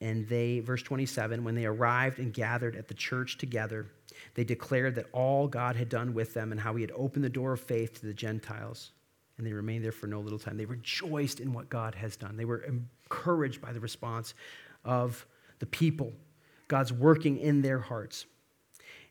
[0.00, 3.86] And they, verse 27, when they arrived and gathered at the church together,
[4.34, 7.30] they declared that all God had done with them and how he had opened the
[7.30, 8.90] door of faith to the Gentiles
[9.42, 10.56] and they remained there for no little time.
[10.56, 12.36] They rejoiced in what God has done.
[12.36, 14.34] They were encouraged by the response
[14.84, 15.26] of
[15.58, 16.12] the people.
[16.68, 18.26] God's working in their hearts.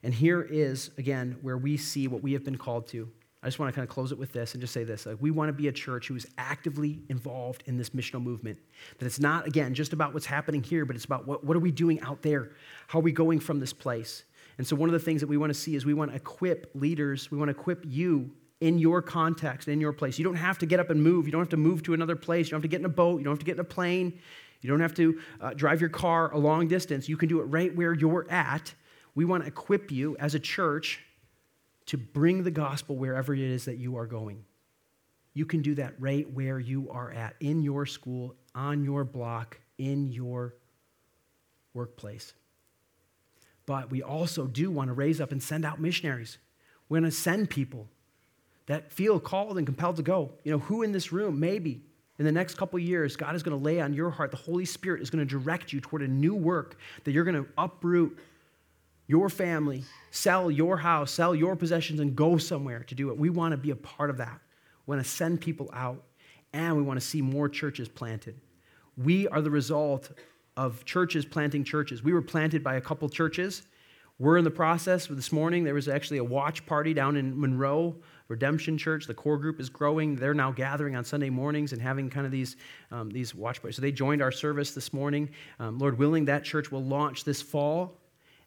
[0.03, 3.11] And here is, again, where we see what we have been called to.
[3.43, 5.05] I just want to kind of close it with this and just say this.
[5.05, 8.57] Like, we want to be a church who is actively involved in this missional movement.
[8.99, 11.61] That it's not, again, just about what's happening here, but it's about what, what are
[11.61, 12.51] we doing out there?
[12.87, 14.23] How are we going from this place?
[14.57, 16.15] And so, one of the things that we want to see is we want to
[16.15, 20.17] equip leaders, we want to equip you in your context, in your place.
[20.17, 21.25] You don't have to get up and move.
[21.25, 22.47] You don't have to move to another place.
[22.47, 23.17] You don't have to get in a boat.
[23.17, 24.19] You don't have to get in a plane.
[24.61, 27.09] You don't have to uh, drive your car a long distance.
[27.09, 28.73] You can do it right where you're at.
[29.15, 30.99] We want to equip you as a church
[31.87, 34.45] to bring the gospel wherever it is that you are going.
[35.33, 39.59] You can do that right where you are at, in your school, on your block,
[39.77, 40.55] in your
[41.73, 42.33] workplace.
[43.65, 46.37] But we also do want to raise up and send out missionaries.
[46.87, 47.87] We're going to send people
[48.71, 50.31] that feel called and compelled to go.
[50.45, 51.81] You know, who in this room, maybe
[52.17, 54.63] in the next couple years, God is going to lay on your heart, the Holy
[54.63, 58.17] Spirit is going to direct you toward a new work that you're going to uproot
[59.07, 63.17] your family, sell your house, sell your possessions, and go somewhere to do it.
[63.17, 64.39] We want to be a part of that.
[64.85, 66.01] We want to send people out,
[66.53, 68.39] and we want to see more churches planted.
[68.95, 70.11] We are the result
[70.55, 72.03] of churches planting churches.
[72.03, 73.63] We were planted by a couple churches.
[74.17, 75.07] We're in the process.
[75.07, 77.95] This morning, there was actually a watch party down in Monroe
[78.31, 79.05] Redemption Church.
[79.05, 80.15] The core group is growing.
[80.15, 82.55] They're now gathering on Sunday mornings and having kind of these,
[82.89, 83.75] um, these watch parties.
[83.75, 85.29] So they joined our service this morning.
[85.59, 87.97] Um, Lord willing, that church will launch this fall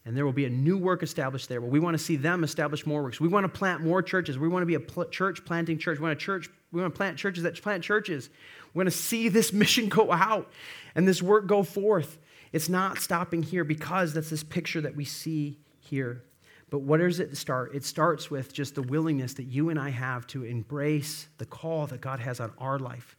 [0.06, 1.60] and there will be a new work established there.
[1.60, 3.20] Well, we want to see them establish more works.
[3.20, 4.38] We want to plant more churches.
[4.38, 5.98] We want to be a pl- church planting church.
[5.98, 6.50] We want to church.
[6.72, 8.28] We want to plant churches that plant churches.
[8.74, 10.50] We want to see this mission go out
[10.94, 12.18] and this work go forth.
[12.52, 16.22] It's not stopping here because that's this picture that we see here.
[16.70, 17.74] But what does it start?
[17.74, 21.86] It starts with just the willingness that you and I have to embrace the call
[21.88, 23.16] that God has on our life.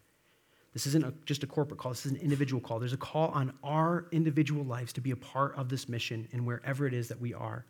[0.73, 2.79] This isn't a, just a corporate call, this is an individual call.
[2.79, 6.45] There's a call on our individual lives to be a part of this mission and
[6.45, 7.65] wherever it is that we are.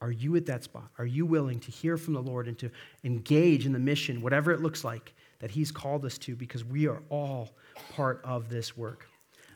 [0.00, 0.90] Are you at that spot?
[0.98, 2.70] Are you willing to hear from the Lord and to
[3.04, 6.34] engage in the mission, whatever it looks like, that He's called us to?
[6.34, 7.50] Because we are all
[7.94, 9.06] part of this work.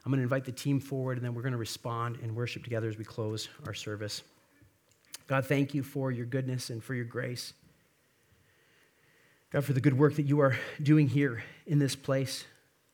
[0.05, 2.65] I'm going to invite the team forward and then we're going to respond and worship
[2.65, 4.23] together as we close our service.
[5.31, 7.53] God, thank you for your goodness and for your grace.
[9.53, 12.45] God, for the good work that you are doing here in this place.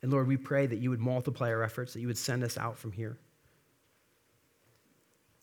[0.03, 2.59] And Lord, we pray that you would multiply our efforts, that you would send us
[2.59, 3.17] out from here.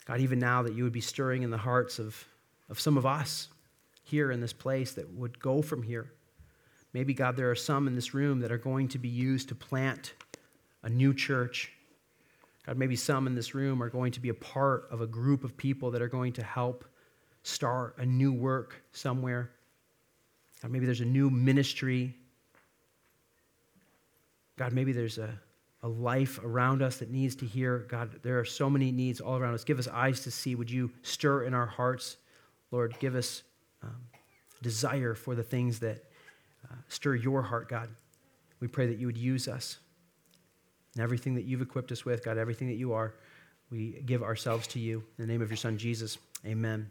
[0.05, 2.27] God, even now, that you would be stirring in the hearts of,
[2.69, 3.47] of some of us
[4.03, 6.11] here in this place that would go from here.
[6.93, 9.55] Maybe, God, there are some in this room that are going to be used to
[9.55, 10.13] plant
[10.83, 11.71] a new church.
[12.65, 15.43] God, maybe some in this room are going to be a part of a group
[15.43, 16.85] of people that are going to help
[17.43, 19.51] start a new work somewhere.
[20.61, 22.15] God, maybe there's a new ministry.
[24.55, 25.37] God, maybe there's a,
[25.81, 27.79] a life around us that needs to hear.
[27.89, 29.65] God, there are so many needs all around us.
[29.65, 30.55] Give us eyes to see.
[30.55, 32.15] Would you stir in our hearts?
[32.71, 33.43] Lord, give us
[33.83, 33.97] um,
[34.61, 36.05] desire for the things that
[36.63, 37.89] uh, stir your heart, God.
[38.61, 39.79] We pray that you would use us
[40.95, 43.13] and everything that you've equipped us with, God, everything that you are.
[43.71, 45.03] We give ourselves to you.
[45.17, 46.89] In the name of your Son, Jesus, amen.